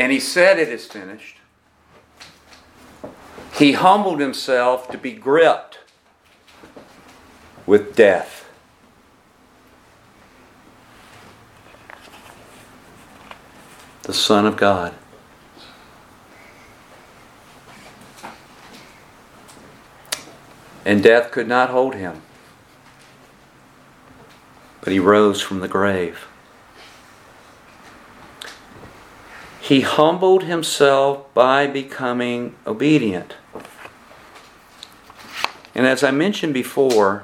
[0.00, 1.36] and he said, It is finished,
[3.54, 5.78] he humbled himself to be gripped
[7.66, 8.48] with death.
[14.02, 14.94] The Son of God.
[20.82, 22.20] and death could not hold him.
[24.80, 26.26] But he rose from the grave.
[29.70, 33.36] He humbled himself by becoming obedient.
[35.76, 37.22] And as I mentioned before,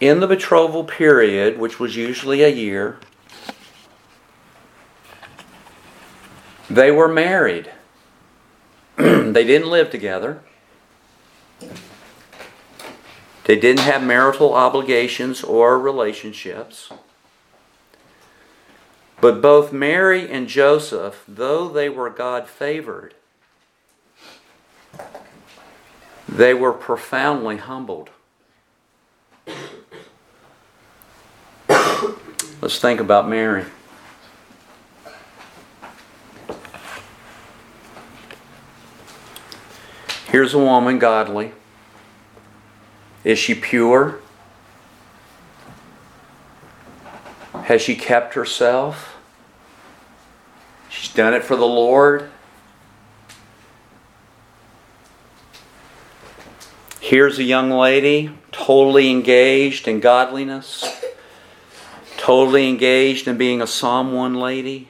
[0.00, 3.00] in the betrothal period, which was usually a year,
[6.70, 7.68] they were married.
[8.96, 10.42] they didn't live together.
[13.46, 16.92] They didn't have marital obligations or relationships.
[19.20, 23.14] But both Mary and Joseph, though they were God favored,
[26.28, 28.10] they were profoundly humbled.
[32.60, 33.64] Let's think about Mary.
[40.28, 41.52] Here's a woman, godly.
[43.24, 44.20] Is she pure?
[47.66, 49.16] Has she kept herself?
[50.88, 52.30] She's done it for the Lord.
[57.00, 60.84] Here's a young lady totally engaged in godliness,
[62.16, 64.88] totally engaged in being a Psalm 1 lady,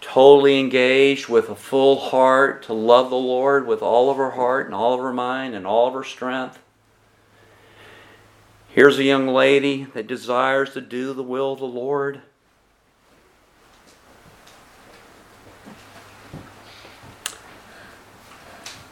[0.00, 4.64] totally engaged with a full heart to love the Lord with all of her heart
[4.64, 6.58] and all of her mind and all of her strength.
[8.76, 12.20] Here's a young lady that desires to do the will of the Lord.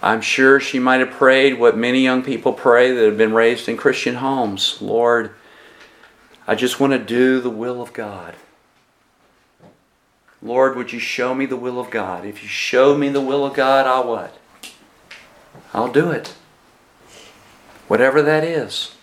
[0.02, 3.68] I'm sure she might have prayed what many young people pray that have been raised
[3.68, 4.80] in Christian homes.
[4.80, 5.34] Lord,
[6.46, 8.36] I just want to do the will of God.
[10.40, 12.24] Lord, would you show me the will of God?
[12.24, 14.38] If you show me the will of God, I'll what?
[15.74, 16.32] I'll do it.
[17.86, 18.93] Whatever that is.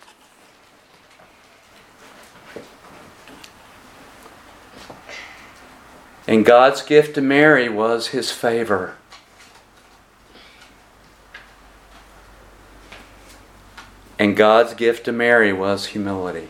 [6.32, 8.96] And God's gift to Mary was his favor.
[14.18, 16.48] And God's gift to Mary was humility.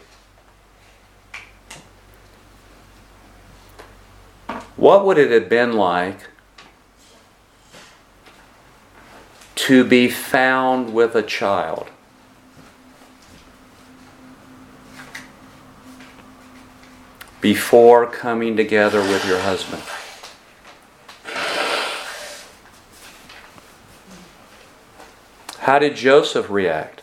[4.75, 6.27] What would it have been like
[9.55, 11.87] to be found with a child?
[17.41, 19.81] Before coming together with your husband.
[25.59, 27.01] How did Joseph react?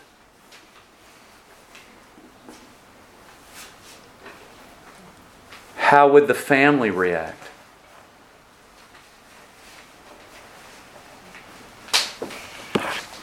[5.89, 7.49] how would the family react?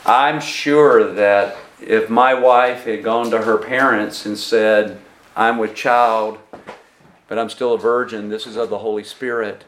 [0.04, 5.00] I'm sure that if my wife had gone to her parents and said,
[5.36, 6.38] I'm with child,
[7.28, 9.64] but I'm still a virgin, this is of the Holy Spirit,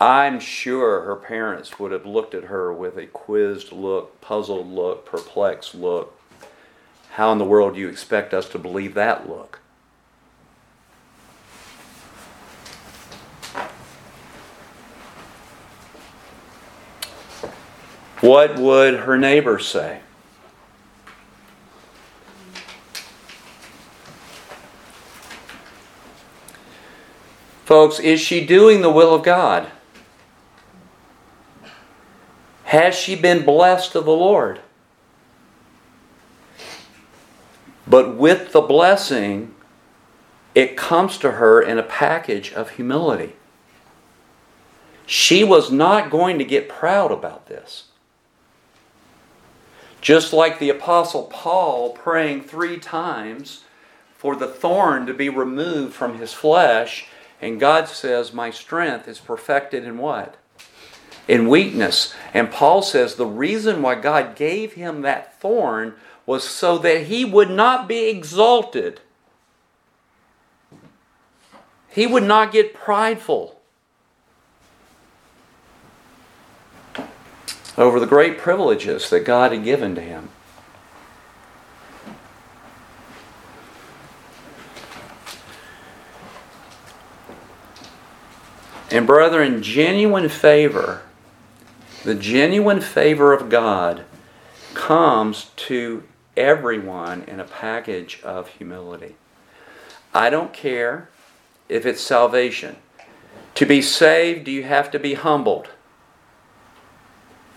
[0.00, 5.06] I'm sure her parents would have looked at her with a quizzed look, puzzled look,
[5.06, 6.18] perplexed look.
[7.12, 9.60] How in the world do you expect us to believe that look?
[18.20, 20.00] What would her neighbors say?
[27.74, 29.68] Folks, is she doing the will of God?
[32.66, 34.60] Has she been blessed of the Lord?
[37.84, 39.56] But with the blessing,
[40.54, 43.32] it comes to her in a package of humility.
[45.04, 47.86] She was not going to get proud about this.
[50.00, 53.64] Just like the Apostle Paul praying three times
[54.16, 57.08] for the thorn to be removed from his flesh,
[57.44, 60.36] and God says, My strength is perfected in what?
[61.28, 62.14] In weakness.
[62.32, 67.22] And Paul says the reason why God gave him that thorn was so that he
[67.22, 69.02] would not be exalted.
[71.90, 73.60] He would not get prideful.
[77.76, 80.28] over the great privileges that God had given to him.
[88.94, 91.02] And, brethren, genuine favor,
[92.04, 94.04] the genuine favor of God,
[94.72, 96.04] comes to
[96.36, 99.16] everyone in a package of humility.
[100.14, 101.08] I don't care
[101.68, 102.76] if it's salvation.
[103.56, 105.70] To be saved, do you have to be humbled?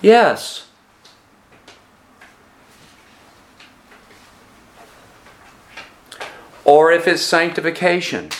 [0.02, 0.66] Yes.
[6.66, 8.32] Or if it's sanctification.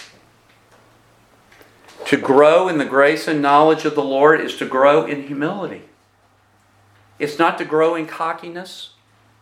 [2.08, 5.82] To grow in the grace and knowledge of the Lord is to grow in humility.
[7.20, 8.92] It's not to grow in cockiness,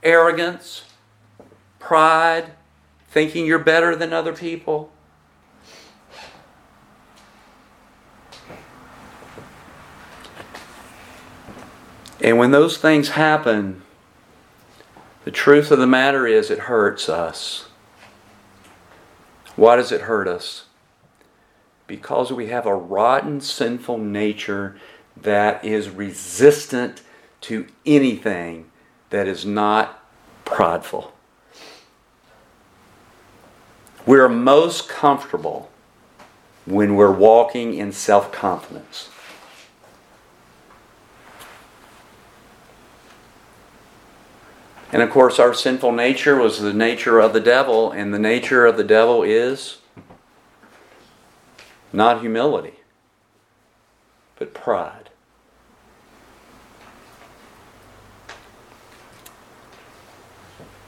[0.01, 0.85] arrogance,
[1.77, 2.53] pride,
[3.07, 4.91] thinking you're better than other people.
[12.19, 13.83] And when those things happen,
[15.23, 17.67] the truth of the matter is it hurts us.
[19.55, 20.65] Why does it hurt us?
[21.87, 24.75] Because we have a rotten, sinful nature
[25.15, 27.01] that is resistant
[27.41, 28.71] to anything
[29.11, 30.03] that is not
[30.45, 31.13] prideful.
[34.05, 35.71] We're most comfortable
[36.65, 39.09] when we're walking in self confidence.
[44.91, 48.65] And of course, our sinful nature was the nature of the devil, and the nature
[48.65, 49.79] of the devil is
[51.95, 52.75] not humility,
[54.37, 55.09] but pride.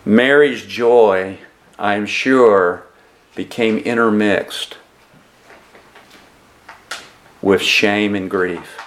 [0.05, 1.37] Mary's joy,
[1.79, 2.83] I am sure,
[3.35, 4.77] became intermixed
[7.41, 8.79] with shame and grief.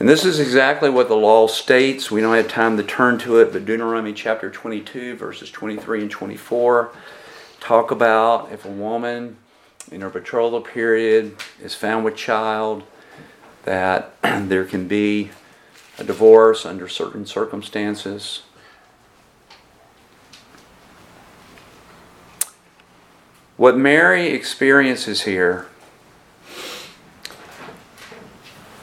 [0.00, 2.08] And this is exactly what the law states.
[2.08, 6.10] We don't have time to turn to it, but Deuteronomy chapter 22, verses 23 and
[6.10, 6.92] 24
[7.68, 9.36] talk about if a woman
[9.92, 12.82] in her betrothal period is found with child,
[13.64, 15.28] that there can be
[15.98, 18.44] a divorce under certain circumstances.
[23.58, 25.66] What Mary experiences here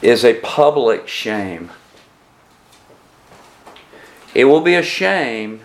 [0.04, 1.72] is a public shame.
[4.36, 5.62] It will be a shame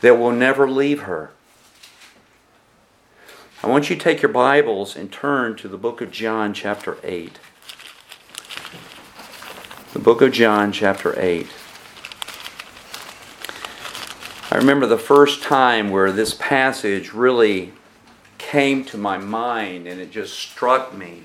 [0.00, 1.30] that will never leave her.
[3.62, 6.96] I want you to take your Bibles and turn to the book of John, chapter
[7.02, 7.38] 8.
[9.92, 11.46] The book of John, chapter 8.
[14.50, 17.72] I remember the first time where this passage really
[18.38, 21.24] came to my mind and it just struck me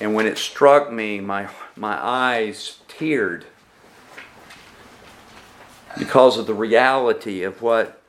[0.00, 3.44] and when it struck me, my, my eyes teared
[5.96, 8.01] because of the reality of what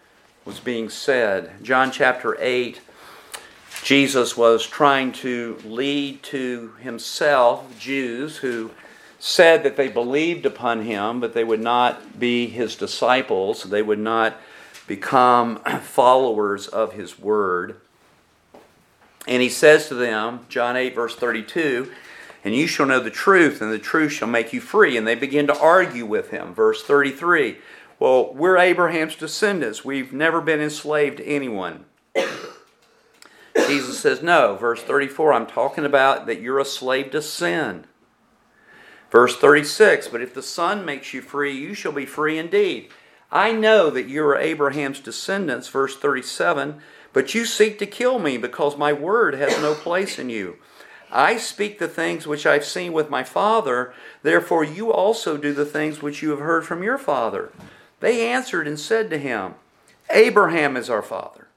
[0.45, 1.51] was being said.
[1.63, 2.81] John chapter 8,
[3.83, 8.71] Jesus was trying to lead to himself Jews who
[9.19, 13.63] said that they believed upon him, but they would not be his disciples.
[13.63, 14.35] They would not
[14.85, 17.77] become followers of his word.
[19.25, 21.89] And he says to them, John 8, verse 32,
[22.43, 24.97] and you shall know the truth, and the truth shall make you free.
[24.97, 26.53] And they begin to argue with him.
[26.53, 27.57] Verse 33,
[28.03, 29.85] well, we're Abraham's descendants.
[29.85, 31.85] We've never been enslaved to anyone.
[33.55, 34.57] Jesus says, no.
[34.57, 37.85] Verse 34, I'm talking about that you're a slave to sin.
[39.09, 42.89] Verse 36, but if the Son makes you free, you shall be free indeed.
[43.31, 45.69] I know that you are Abraham's descendants.
[45.69, 46.81] Verse 37,
[47.13, 50.57] but you seek to kill me because my word has no place in you.
[51.09, 53.93] I speak the things which I've seen with my father,
[54.23, 57.53] therefore you also do the things which you have heard from your father.
[58.03, 59.53] They answered and said to him,
[60.09, 61.47] Abraham is our father.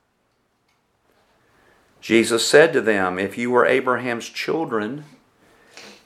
[2.01, 5.07] Jesus said to them, If you were Abraham's children,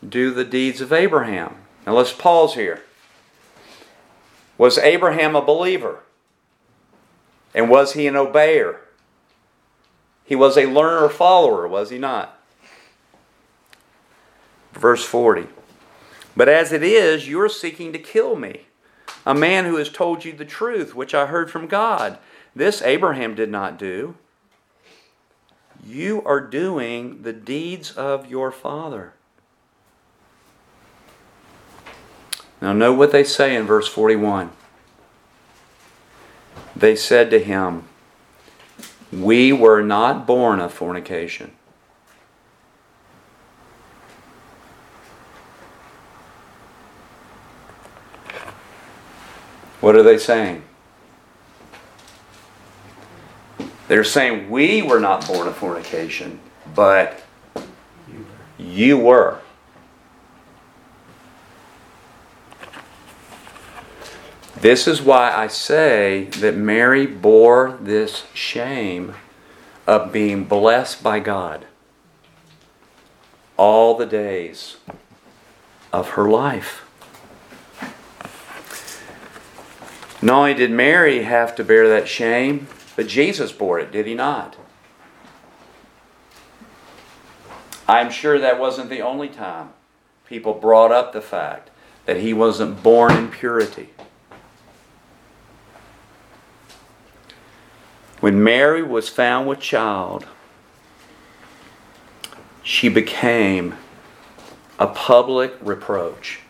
[0.03, 1.57] do the deeds of Abraham.
[1.87, 2.81] Now let's pause here.
[4.57, 6.05] Was Abraham a believer?
[7.55, 8.79] And was he an obeyer?
[10.25, 12.43] He was a learner follower, was he not?
[14.73, 15.49] Verse 40.
[16.35, 18.63] But as it is, you're seeking to kill me,
[19.27, 22.19] a man who has told you the truth, which I heard from God.
[22.55, 24.17] This Abraham did not do.
[25.85, 29.15] You are doing the deeds of your father.
[32.61, 34.51] Now, know what they say in verse 41.
[36.77, 37.85] They said to him,
[39.13, 41.53] we were not born of fornication.
[49.81, 50.63] What are they saying?
[53.89, 56.39] They're saying we were not born of fornication,
[56.75, 57.23] but
[58.59, 59.41] you were.
[64.61, 69.15] This is why I say that Mary bore this shame
[69.87, 71.67] of being blessed by God
[73.57, 74.77] all the days
[75.93, 76.83] of her life.
[80.23, 84.15] Not only did Mary have to bear that shame, but Jesus bore it, did he
[84.15, 84.57] not?
[87.89, 89.71] I'm sure that wasn't the only time
[90.27, 91.71] people brought up the fact
[92.07, 93.91] that he wasn't born in purity.
[98.21, 100.27] When Mary was found with child,
[102.63, 103.75] she became
[104.79, 106.41] a public reproach.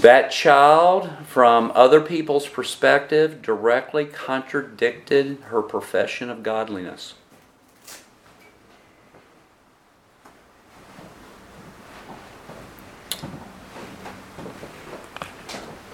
[0.00, 7.12] That child, from other people's perspective, directly contradicted her profession of godliness.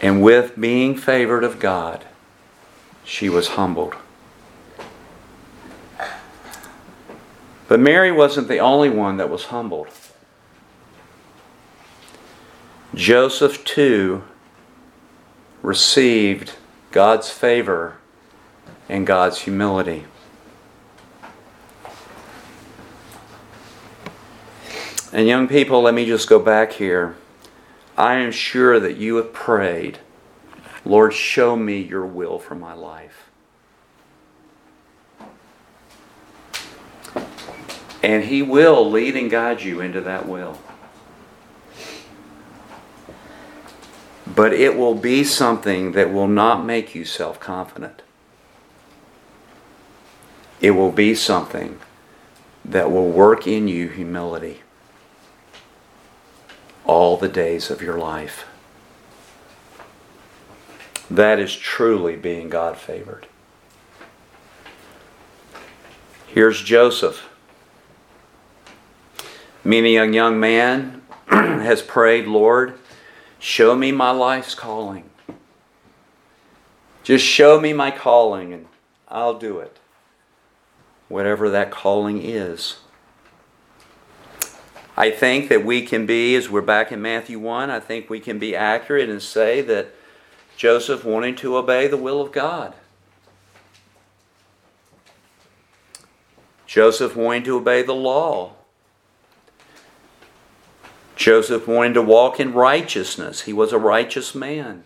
[0.01, 2.07] And with being favored of God,
[3.03, 3.97] she was humbled.
[7.67, 9.89] But Mary wasn't the only one that was humbled.
[12.97, 14.24] Joseph, too,
[15.62, 16.55] received
[16.92, 17.99] God's favor
[18.88, 20.07] and God's humility.
[25.12, 27.16] And, young people, let me just go back here.
[27.99, 29.99] I am sure that you have prayed
[30.84, 33.28] Lord, show me your will for my life.
[38.05, 40.59] And He will lead and guide you into that will.
[44.27, 48.03] But it will be something that will not make you self confident.
[50.61, 51.79] It will be something
[52.64, 54.62] that will work in you humility
[56.85, 58.47] all the days of your life.
[61.11, 63.27] That is truly being God favored.
[66.27, 67.29] Here's Joseph.
[69.62, 72.79] Many a young man has prayed, Lord,
[73.39, 75.11] show me my life's calling.
[77.03, 78.66] Just show me my calling and
[79.09, 79.78] I'll do it.
[81.09, 82.78] Whatever that calling is.
[84.97, 88.18] I think that we can be, as we're back in Matthew 1, I think we
[88.18, 89.95] can be accurate and say that
[90.57, 92.74] Joseph wanted to obey the will of God.
[96.66, 98.56] Joseph wanted to obey the law.
[101.17, 103.43] Joseph wanted to walk in righteousness.
[103.43, 104.85] He was a righteous man.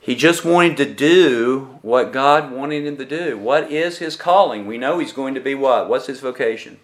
[0.00, 3.38] He just wanted to do what God wanted him to do.
[3.38, 4.66] What is his calling?
[4.66, 5.88] We know he's going to be what?
[5.88, 6.80] What's his vocation?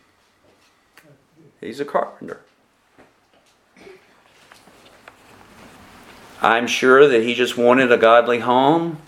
[1.61, 2.41] He's a carpenter.
[6.43, 8.99] I'm sure that he just wanted a godly home,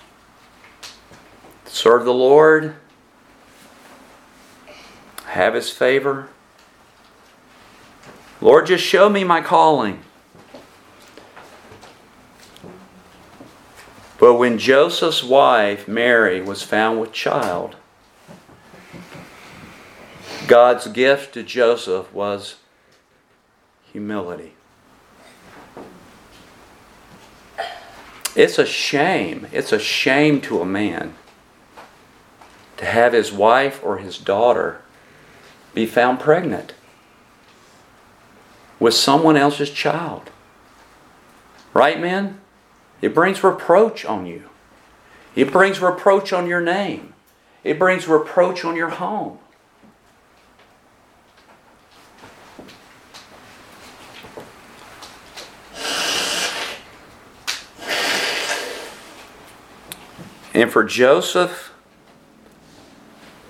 [1.66, 2.76] serve the Lord,
[5.26, 6.30] have his favor.
[8.40, 10.02] Lord, just show me my calling.
[14.18, 17.76] But when Joseph's wife, Mary, was found with child,
[20.46, 22.56] God's gift to Joseph was
[23.92, 24.54] humility.
[28.34, 29.46] It's a shame.
[29.50, 31.14] It's a shame to a man
[32.76, 34.82] to have his wife or his daughter
[35.74, 36.74] be found pregnant
[38.78, 40.30] with someone else's child.
[41.72, 42.40] Right, men?
[43.02, 44.44] It brings reproach on you.
[45.34, 47.14] It brings reproach on your name.
[47.62, 49.38] It brings reproach on your home.
[60.54, 61.74] And for Joseph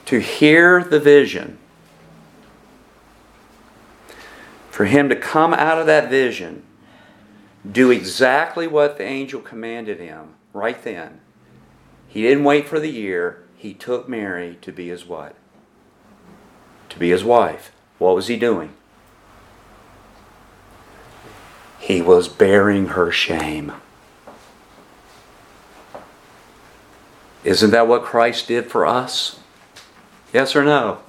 [0.07, 1.59] to hear the vision,
[4.77, 6.63] for him to come out of that vision,
[7.73, 11.19] do exactly what the angel commanded him right then.
[12.07, 13.43] He didn't wait for the year.
[13.57, 15.35] He took Mary to be his what?
[16.91, 17.73] To be his wife.
[17.97, 18.75] What was he doing?
[21.79, 23.73] He was bearing her shame.
[27.45, 29.41] Isn't that what Christ did for us?
[30.35, 31.01] Yes or no?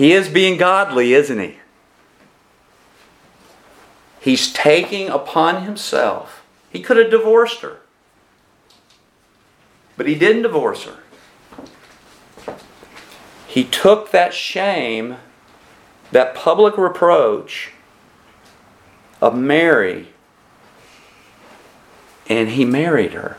[0.00, 1.58] He is being godly, isn't he?
[4.18, 6.42] He's taking upon himself.
[6.70, 7.80] He could have divorced her.
[9.98, 12.54] But he didn't divorce her.
[13.46, 15.16] He took that shame,
[16.12, 17.72] that public reproach
[19.20, 20.08] of Mary,
[22.26, 23.36] and he married her.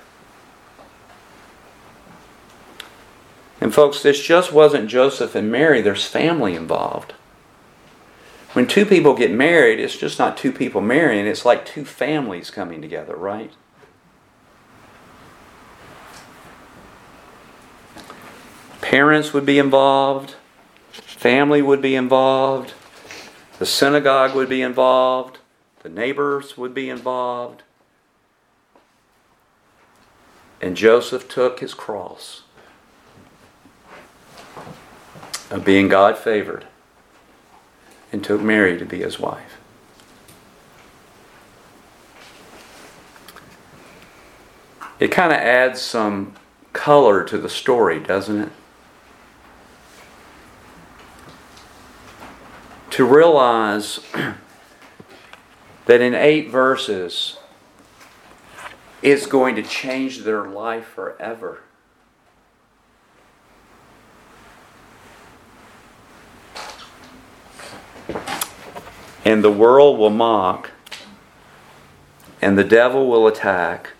[3.61, 7.13] And folks, this just wasn't Joseph and Mary, there's family involved.
[8.53, 12.49] When two people get married, it's just not two people marrying, it's like two families
[12.49, 13.51] coming together, right?
[18.81, 20.35] Parents would be involved,
[20.91, 22.73] family would be involved,
[23.59, 25.37] the synagogue would be involved,
[25.83, 27.61] the neighbors would be involved.
[30.59, 32.41] And Joseph took his cross
[35.51, 36.65] of being God favored
[38.11, 39.57] and took Mary to be his wife.
[44.99, 46.33] It kind of adds some
[46.73, 48.51] color to the story, doesn't it?
[52.91, 53.99] To realize
[55.85, 57.37] that in eight verses,
[59.01, 61.61] it's going to change their life forever.
[69.23, 70.71] And the world will mock,
[72.41, 73.91] and the devil will attack.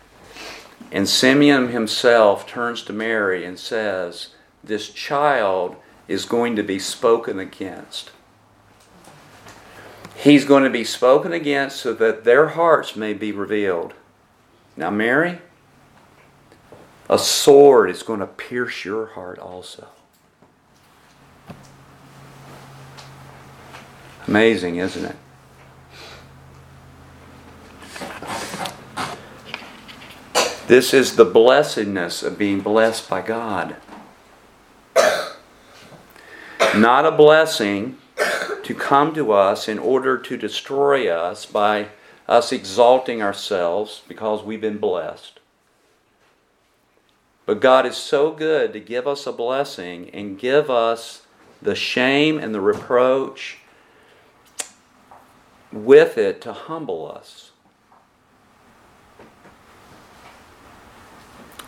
[0.92, 4.30] And Simeon himself turns to Mary and says,
[4.64, 5.76] This child
[6.08, 8.12] is going to be spoken against.
[10.16, 13.94] He's going to be spoken against so that their hearts may be revealed.
[14.76, 15.40] Now, Mary,
[17.10, 19.88] a sword is going to pierce your heart also.
[24.32, 25.16] Amazing, isn't it?
[30.68, 33.76] This is the blessedness of being blessed by God.
[36.74, 37.98] Not a blessing
[38.64, 41.90] to come to us in order to destroy us by
[42.26, 45.42] us exalting ourselves because we've been blessed.
[47.46, 51.24] But God is so good to give us a blessing and give us
[51.62, 53.58] the shame and the reproach
[55.72, 57.52] with it to humble us.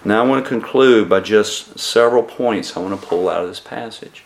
[0.06, 3.48] Now I want to conclude by just several points I want to pull out of
[3.48, 4.26] this passage.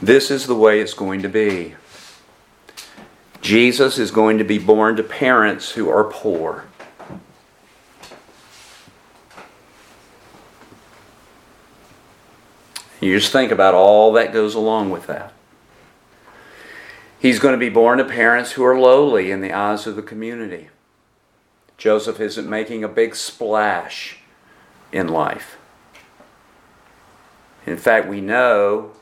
[0.00, 1.74] This is the way it's going to be.
[3.40, 6.64] Jesus is going to be born to parents who are poor.
[13.00, 15.32] You just think about all that goes along with that.
[17.18, 20.02] He's going to be born to parents who are lowly in the eyes of the
[20.02, 20.68] community.
[21.76, 24.18] Joseph isn't making a big splash
[24.92, 25.58] in life.
[27.66, 28.92] In fact, we know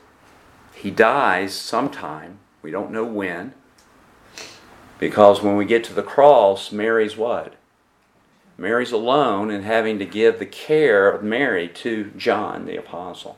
[0.73, 2.39] he dies sometime.
[2.61, 3.53] We don't know when.
[4.97, 7.53] Because when we get to the cross, Mary's what?
[8.57, 13.37] Mary's alone and having to give the care of Mary to John the Apostle.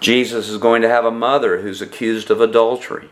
[0.00, 3.10] Jesus is going to have a mother who's accused of adultery.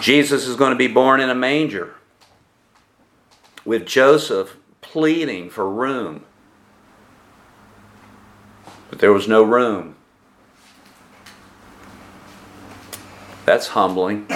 [0.00, 1.94] Jesus is going to be born in a manger
[3.64, 6.24] with Joseph pleading for room.
[8.88, 9.96] But there was no room.
[13.44, 14.26] That's humbling.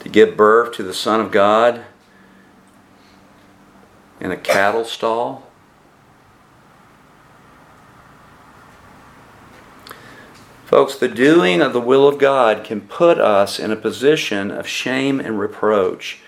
[0.00, 1.84] to give birth to the Son of God
[4.20, 5.49] in a cattle stall.
[10.70, 14.68] Folks, the doing of the will of God can put us in a position of
[14.68, 16.20] shame and reproach.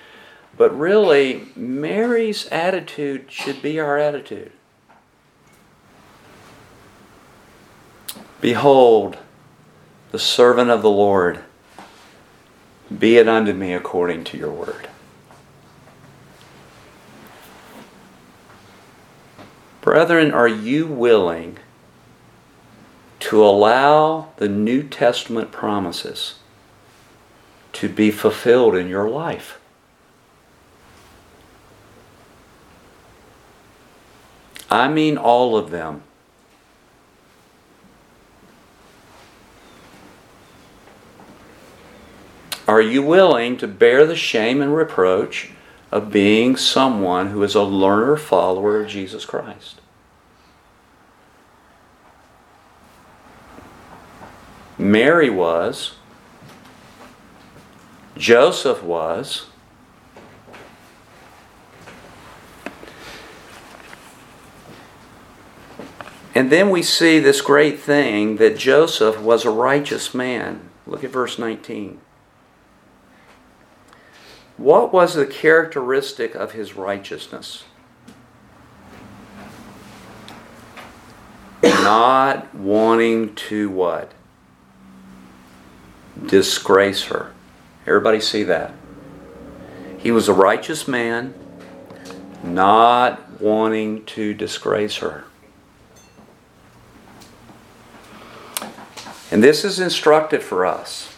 [0.57, 4.51] But really, Mary's attitude should be our attitude.
[8.41, 9.17] Behold,
[10.11, 11.45] the servant of the Lord,
[12.99, 14.89] be it unto me according to your word.
[19.83, 21.59] Brethren, are you willing
[23.23, 26.41] to allow the New Testament promises
[27.73, 29.61] to be fulfilled in your life.
[34.69, 36.03] I mean all of them.
[42.67, 45.51] Are you willing to bear the shame and reproach
[45.93, 49.82] of being someone who is a learner follower of Jesus Christ?
[54.79, 55.95] Mary was,
[58.17, 59.47] Joseph was,
[66.35, 70.71] And then we see this great thing that Joseph was a righteous man.
[70.87, 72.01] Look at verse 19.
[74.57, 77.65] What was the characteristic of his righteousness?
[81.63, 84.13] Not wanting to what?
[86.27, 87.33] Disgrace her.
[87.87, 88.73] Everybody see that?
[89.99, 91.35] He was a righteous man,
[92.43, 95.25] not wanting to disgrace her.
[99.31, 101.15] And this is instructive for us.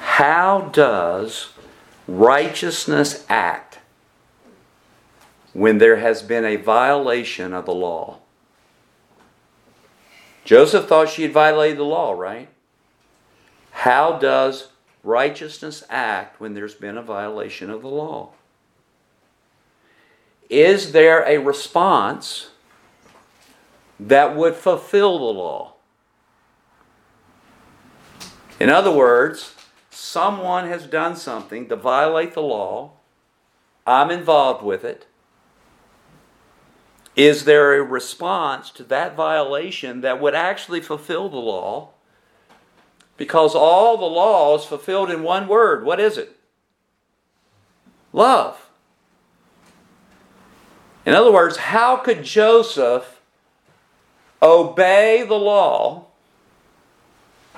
[0.00, 1.50] How does
[2.06, 3.78] righteousness act
[5.52, 8.18] when there has been a violation of the law?
[10.44, 12.48] Joseph thought she had violated the law, right?
[13.74, 14.68] How does
[15.02, 18.30] righteousness act when there's been a violation of the law?
[20.48, 22.50] Is there a response
[23.98, 25.74] that would fulfill the law?
[28.60, 29.54] In other words,
[29.90, 32.92] someone has done something to violate the law.
[33.86, 35.06] I'm involved with it.
[37.16, 41.93] Is there a response to that violation that would actually fulfill the law?
[43.16, 45.84] Because all the law is fulfilled in one word.
[45.84, 46.36] What is it?
[48.12, 48.68] Love.
[51.06, 53.20] In other words, how could Joseph
[54.42, 56.06] obey the law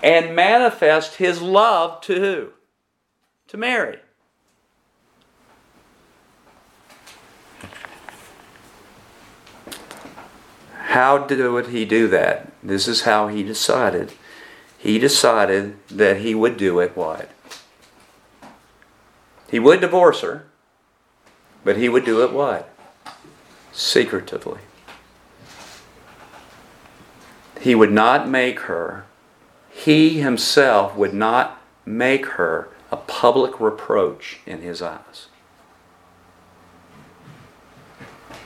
[0.03, 2.49] and manifest his love to who?
[3.49, 3.99] To Mary.
[10.73, 12.51] How did he do that?
[12.63, 14.13] This is how he decided.
[14.87, 17.29] He decided that he would do it what?
[19.51, 20.47] He would divorce her,
[21.65, 22.71] but he would do it what?
[23.73, 24.61] Secretively.
[27.61, 29.07] He would not make her,
[29.73, 35.27] he himself would not make her a public reproach in his eyes.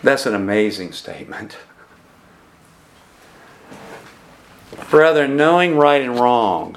[0.02, 1.58] That's an amazing statement.
[4.90, 6.76] Brethren, knowing right and wrong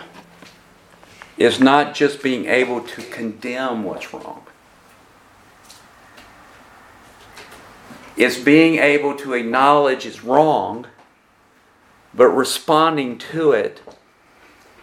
[1.37, 4.45] is not just being able to condemn what's wrong.
[8.15, 10.87] It's being able to acknowledge it's wrong,
[12.13, 13.81] but responding to it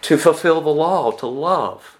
[0.01, 1.97] to fulfill the law, to love.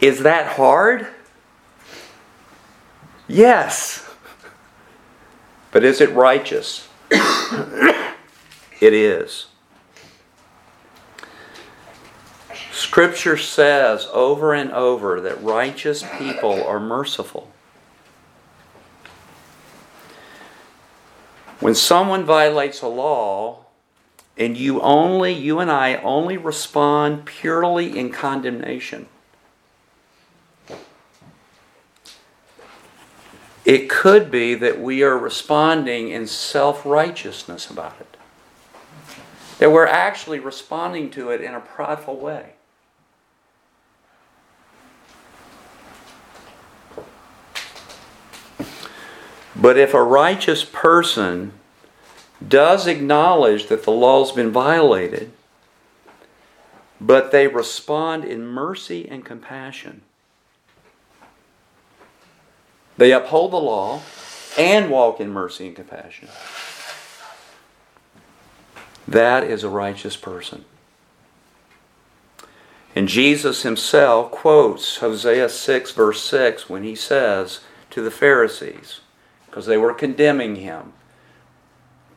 [0.00, 1.06] Is that hard?
[3.26, 4.11] Yes.
[5.72, 6.88] But is it righteous?
[7.10, 8.04] it
[8.80, 9.46] is.
[12.70, 17.50] Scripture says over and over that righteous people are merciful.
[21.58, 23.64] When someone violates a law,
[24.36, 29.06] and you only, you and I only respond purely in condemnation,
[33.64, 38.16] it could be that we are responding in self righteousness about it.
[39.58, 42.54] That we're actually responding to it in a prideful way.
[49.54, 51.52] But if a righteous person
[52.46, 55.30] does acknowledge that the law's been violated,
[57.00, 60.02] but they respond in mercy and compassion,
[62.96, 64.02] they uphold the law
[64.58, 66.28] and walk in mercy and compassion.
[69.08, 70.64] That is a righteous person.
[72.94, 79.00] And Jesus himself quotes Hosea 6, verse 6, when he says to the Pharisees,
[79.46, 80.92] because they were condemning him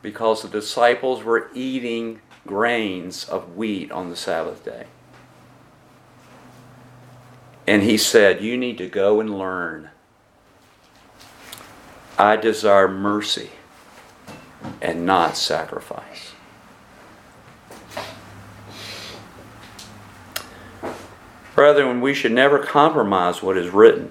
[0.06, 4.86] because the disciples were eating grains of wheat on the Sabbath day.
[7.66, 9.90] And he said, You need to go and learn.
[12.18, 13.50] I desire mercy
[14.80, 16.32] and not sacrifice.
[21.54, 24.10] Brethren, we should never compromise what is written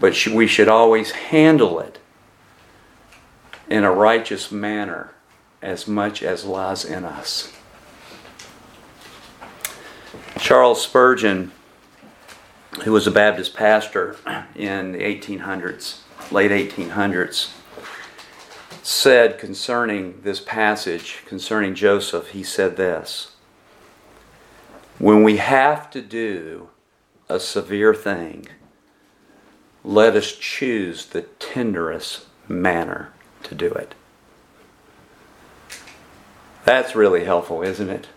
[0.00, 1.98] but we should always handle it
[3.68, 5.12] in a righteous manner
[5.60, 7.52] as much as lies in us.
[10.38, 11.52] Charles Spurgeon,
[12.84, 14.16] who was a Baptist pastor
[14.54, 16.00] in the 1800s,
[16.30, 17.50] late 1800s,
[18.82, 23.32] said concerning this passage, concerning Joseph, he said this
[24.98, 26.70] When we have to do
[27.28, 28.48] a severe thing,
[29.84, 33.12] let us choose the tenderest manner
[33.44, 33.94] to do it.
[36.64, 38.08] That's really helpful, isn't it?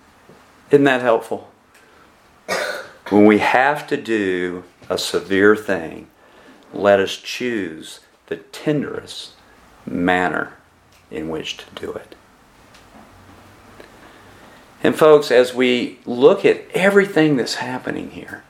[0.70, 1.53] Isn't that helpful?
[3.14, 6.08] When we have to do a severe thing,
[6.74, 9.34] let us choose the tenderest
[9.86, 10.54] manner
[11.12, 12.16] in which to do it.
[14.82, 18.44] And, folks, as we look at everything that's happening here,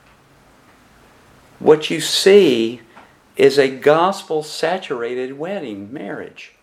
[1.59, 2.80] what you see
[3.36, 6.53] is a gospel saturated wedding marriage.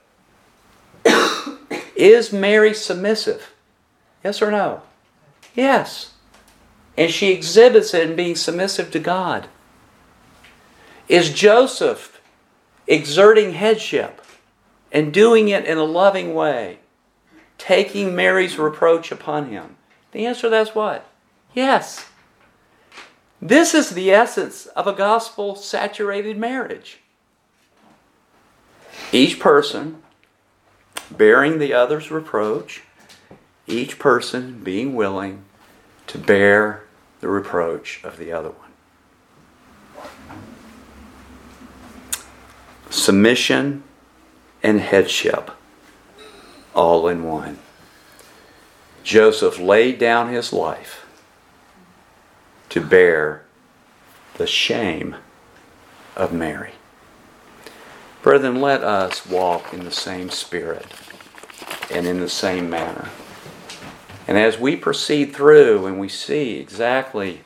[1.94, 3.53] is Mary submissive?
[4.24, 4.80] Yes or no?
[5.55, 6.14] Yes.
[6.97, 9.49] And she exhibits it in being submissive to God.
[11.09, 12.20] Is Joseph
[12.86, 14.22] exerting headship
[14.93, 16.78] and doing it in a loving way,
[17.59, 19.76] taking Mary's reproach upon him?
[20.12, 21.07] The answer to that's what?
[21.55, 22.07] Yes.
[23.41, 27.01] This is the essence of a gospel saturated marriage.
[29.12, 30.03] Each person
[31.11, 32.82] bearing the other's reproach,
[33.66, 35.45] each person being willing
[36.11, 36.83] to bear
[37.21, 38.71] the reproach of the other one.
[42.91, 43.85] Submission
[44.61, 45.53] and headship
[46.75, 47.61] all in one.
[49.05, 51.07] Joseph laid down his life
[52.71, 53.45] to bear
[54.35, 55.15] the shame
[56.17, 56.73] of Mary.
[58.21, 60.87] Brethren, let us walk in the same spirit
[61.89, 63.11] and in the same manner.
[64.31, 67.41] And as we proceed through and we see exactly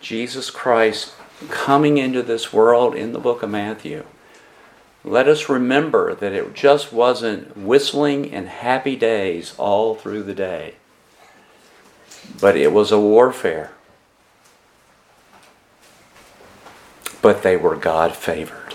[0.00, 1.12] Jesus Christ
[1.50, 4.06] coming into this world in the book of Matthew,
[5.04, 10.76] let us remember that it just wasn't whistling and happy days all through the day,
[12.40, 13.72] but it was a warfare.
[17.20, 18.74] But they were God favored.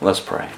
[0.00, 0.48] Let's pray.